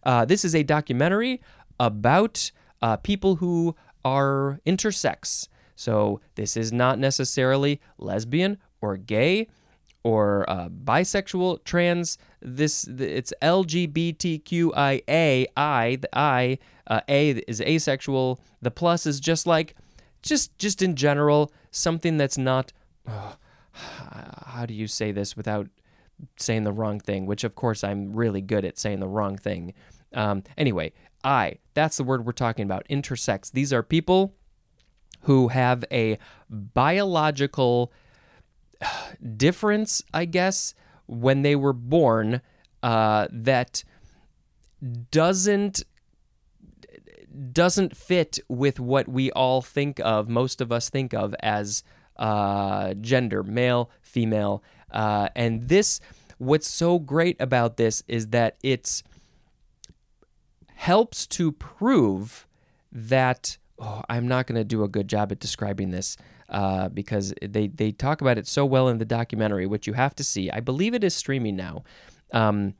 Uh, 0.03 0.25
this 0.25 0.45
is 0.45 0.55
a 0.55 0.63
documentary 0.63 1.41
about 1.79 2.51
uh, 2.81 2.97
people 2.97 3.37
who 3.37 3.75
are 4.05 4.61
intersex. 4.65 5.49
So 5.75 6.21
this 6.35 6.55
is 6.55 6.71
not 6.71 6.99
necessarily 6.99 7.81
lesbian 7.97 8.59
or 8.79 8.95
gay 8.95 9.49
or 10.03 10.47
uh, 10.47 10.69
bisexual, 10.69 11.65
trans. 11.65 12.17
This 12.39 12.87
it's 12.87 13.33
LGBTQIA. 13.41 15.47
I 15.57 15.97
the 15.99 16.17
I 16.17 16.59
uh, 16.87 17.01
A 17.09 17.31
is 17.31 17.59
asexual. 17.59 18.39
The 18.61 18.71
plus 18.71 19.07
is 19.07 19.19
just 19.19 19.47
like, 19.47 19.75
just 20.21 20.57
just 20.59 20.83
in 20.83 20.95
general 20.95 21.51
something 21.71 22.17
that's 22.17 22.37
not. 22.37 22.71
Oh, 23.07 23.35
how 23.73 24.65
do 24.65 24.73
you 24.73 24.87
say 24.87 25.11
this 25.11 25.35
without 25.35 25.67
saying 26.37 26.63
the 26.63 26.71
wrong 26.71 26.99
thing? 26.99 27.25
Which 27.25 27.43
of 27.43 27.55
course 27.55 27.83
I'm 27.83 28.13
really 28.13 28.41
good 28.41 28.63
at 28.63 28.77
saying 28.77 28.99
the 28.99 29.07
wrong 29.07 29.37
thing. 29.37 29.73
Um, 30.15 30.43
anyway, 30.57 30.93
I 31.23 31.57
that's 31.73 31.97
the 31.97 32.03
word 32.03 32.25
we're 32.25 32.31
talking 32.31 32.63
about. 32.63 32.87
Intersex. 32.89 33.51
These 33.51 33.71
are 33.71 33.83
people 33.83 34.33
who 35.21 35.49
have 35.49 35.83
a 35.91 36.17
biological 36.49 37.91
difference, 39.37 40.01
I 40.13 40.25
guess, 40.25 40.73
when 41.07 41.41
they 41.41 41.55
were 41.55 41.73
born 41.73 42.41
uh, 42.81 43.27
that 43.31 43.83
doesn't 45.11 45.83
doesn't 47.51 47.97
fit 47.97 48.39
with 48.47 48.79
what 48.79 49.07
we 49.07 49.31
all 49.31 49.61
think 49.61 49.99
of. 49.99 50.29
Most 50.29 50.61
of 50.61 50.71
us 50.71 50.89
think 50.89 51.13
of 51.13 51.35
as 51.41 51.83
uh, 52.15 52.93
gender, 52.93 53.43
male, 53.43 53.89
female, 54.01 54.63
uh, 54.91 55.29
and 55.35 55.67
this. 55.67 55.99
What's 56.37 56.67
so 56.67 56.99
great 56.99 57.37
about 57.39 57.77
this 57.77 58.03
is 58.07 58.27
that 58.27 58.57
it's 58.61 59.03
helps 60.75 61.25
to 61.27 61.51
prove 61.51 62.47
that 62.91 63.57
oh, 63.79 64.01
I'm 64.09 64.27
not 64.27 64.47
going 64.47 64.57
to 64.57 64.63
do 64.63 64.83
a 64.83 64.87
good 64.87 65.07
job 65.07 65.31
at 65.31 65.39
describing 65.39 65.91
this 65.91 66.17
uh, 66.49 66.89
because 66.89 67.33
they 67.41 67.67
they 67.67 67.91
talk 67.91 68.21
about 68.21 68.37
it 68.37 68.47
so 68.47 68.65
well 68.65 68.87
in 68.87 68.97
the 68.97 69.05
documentary, 69.05 69.65
which 69.65 69.87
you 69.87 69.93
have 69.93 70.15
to 70.15 70.23
see. 70.23 70.49
I 70.51 70.59
believe 70.59 70.93
it 70.93 71.03
is 71.03 71.15
streaming 71.15 71.55
now. 71.55 71.83
Um, 72.31 72.75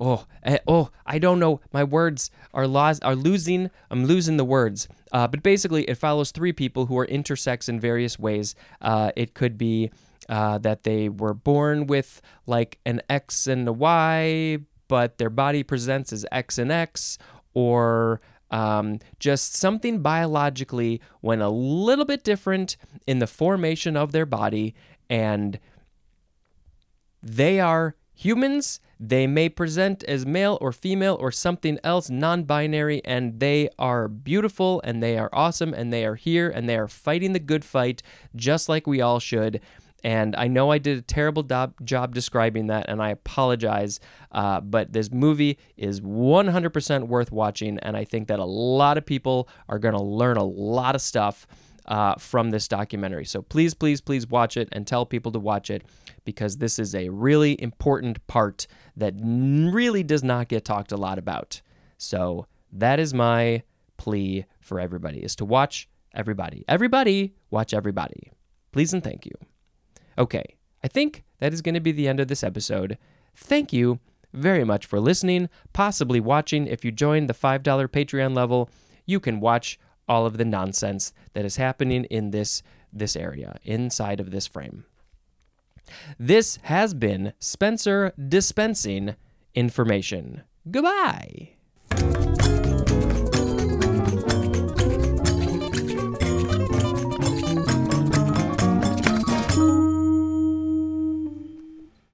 oh, 0.00 0.26
eh, 0.42 0.58
oh, 0.66 0.90
I 1.04 1.18
don't 1.18 1.38
know. 1.38 1.60
My 1.72 1.84
words 1.84 2.30
are 2.54 2.66
lost, 2.66 3.04
are 3.04 3.16
losing. 3.16 3.70
I'm 3.90 4.06
losing 4.06 4.36
the 4.36 4.44
words. 4.44 4.88
Uh, 5.12 5.26
but 5.26 5.42
basically, 5.42 5.84
it 5.84 5.96
follows 5.96 6.30
three 6.30 6.52
people 6.52 6.86
who 6.86 6.98
are 6.98 7.06
intersex 7.06 7.68
in 7.68 7.80
various 7.80 8.18
ways. 8.18 8.54
Uh, 8.80 9.12
it 9.16 9.34
could 9.34 9.58
be 9.58 9.90
uh, 10.28 10.58
that 10.58 10.84
they 10.84 11.08
were 11.08 11.34
born 11.34 11.86
with 11.86 12.20
like 12.46 12.78
an 12.84 13.00
X 13.08 13.46
and 13.46 13.66
a 13.66 13.72
Y, 13.72 14.58
but 14.88 15.18
their 15.18 15.30
body 15.30 15.62
presents 15.62 16.12
as 16.12 16.26
X 16.30 16.58
and 16.58 16.70
X, 16.70 17.18
or 17.54 18.20
um, 18.50 18.98
just 19.18 19.54
something 19.54 20.00
biologically 20.00 21.00
went 21.22 21.42
a 21.42 21.48
little 21.48 22.04
bit 22.04 22.24
different 22.24 22.76
in 23.06 23.18
the 23.18 23.26
formation 23.26 23.96
of 23.96 24.12
their 24.12 24.26
body, 24.26 24.74
and 25.08 25.58
they 27.22 27.60
are 27.60 27.96
humans. 28.14 28.80
They 29.00 29.28
may 29.28 29.48
present 29.48 30.02
as 30.04 30.26
male 30.26 30.58
or 30.60 30.72
female 30.72 31.16
or 31.20 31.30
something 31.30 31.78
else 31.84 32.10
non 32.10 32.42
binary, 32.44 33.00
and 33.04 33.38
they 33.38 33.68
are 33.78 34.08
beautiful 34.08 34.80
and 34.82 35.02
they 35.02 35.16
are 35.16 35.30
awesome 35.32 35.72
and 35.72 35.92
they 35.92 36.04
are 36.04 36.16
here 36.16 36.48
and 36.48 36.68
they 36.68 36.76
are 36.76 36.88
fighting 36.88 37.32
the 37.32 37.38
good 37.38 37.64
fight 37.64 38.02
just 38.34 38.68
like 38.68 38.86
we 38.86 39.00
all 39.00 39.20
should. 39.20 39.60
And 40.04 40.36
I 40.36 40.46
know 40.46 40.70
I 40.70 40.78
did 40.78 40.98
a 40.98 41.02
terrible 41.02 41.42
do- 41.42 41.74
job 41.82 42.14
describing 42.14 42.68
that, 42.68 42.88
and 42.88 43.02
I 43.02 43.10
apologize. 43.10 43.98
Uh, 44.30 44.60
but 44.60 44.92
this 44.92 45.10
movie 45.10 45.58
is 45.76 46.00
100% 46.00 47.08
worth 47.08 47.32
watching, 47.32 47.78
and 47.80 47.96
I 47.96 48.04
think 48.04 48.28
that 48.28 48.38
a 48.38 48.44
lot 48.44 48.96
of 48.96 49.04
people 49.04 49.48
are 49.68 49.78
going 49.78 49.94
to 49.94 50.02
learn 50.02 50.36
a 50.36 50.44
lot 50.44 50.94
of 50.94 51.00
stuff 51.00 51.46
uh, 51.86 52.14
from 52.16 52.50
this 52.50 52.68
documentary. 52.68 53.24
So 53.24 53.42
please, 53.42 53.74
please, 53.74 54.00
please 54.00 54.26
watch 54.28 54.56
it 54.56 54.68
and 54.72 54.86
tell 54.86 55.06
people 55.06 55.32
to 55.32 55.38
watch 55.38 55.70
it 55.70 55.82
because 56.24 56.58
this 56.58 56.78
is 56.78 56.94
a 56.94 57.08
really 57.08 57.60
important 57.60 58.24
part 58.26 58.66
that 58.96 59.14
really 59.18 60.02
does 60.02 60.22
not 60.22 60.48
get 60.48 60.64
talked 60.64 60.92
a 60.92 60.96
lot 60.96 61.18
about. 61.18 61.62
So 61.96 62.46
that 62.72 63.00
is 63.00 63.14
my 63.14 63.62
plea 63.96 64.44
for 64.60 64.78
everybody 64.78 65.18
is 65.18 65.34
to 65.36 65.44
watch 65.44 65.88
everybody. 66.14 66.64
Everybody, 66.68 67.34
watch 67.50 67.72
everybody. 67.72 68.32
Please 68.70 68.92
and 68.92 69.02
thank 69.02 69.24
you. 69.24 69.32
Okay, 70.18 70.56
I 70.82 70.88
think 70.88 71.22
that 71.38 71.52
is 71.54 71.62
going 71.62 71.74
to 71.74 71.80
be 71.80 71.92
the 71.92 72.08
end 72.08 72.20
of 72.20 72.28
this 72.28 72.42
episode. 72.42 72.98
Thank 73.34 73.72
you 73.72 74.00
very 74.32 74.64
much 74.64 74.84
for 74.84 75.00
listening, 75.00 75.48
possibly 75.72 76.20
watching. 76.20 76.66
If 76.66 76.84
you 76.84 76.90
join 76.90 77.26
the 77.26 77.34
$5 77.34 77.62
Patreon 77.62 78.34
level, 78.34 78.68
you 79.06 79.20
can 79.20 79.40
watch 79.40 79.78
all 80.08 80.26
of 80.26 80.36
the 80.36 80.44
nonsense 80.44 81.12
that 81.34 81.44
is 81.44 81.56
happening 81.56 82.04
in 82.04 82.30
this 82.30 82.62
this 82.90 83.14
area 83.16 83.58
inside 83.64 84.18
of 84.18 84.30
this 84.30 84.46
frame. 84.46 84.84
This 86.18 86.58
has 86.62 86.94
been 86.94 87.34
Spencer 87.38 88.12
dispensing 88.16 89.14
information. 89.54 90.42
Goodbye. 90.70 91.50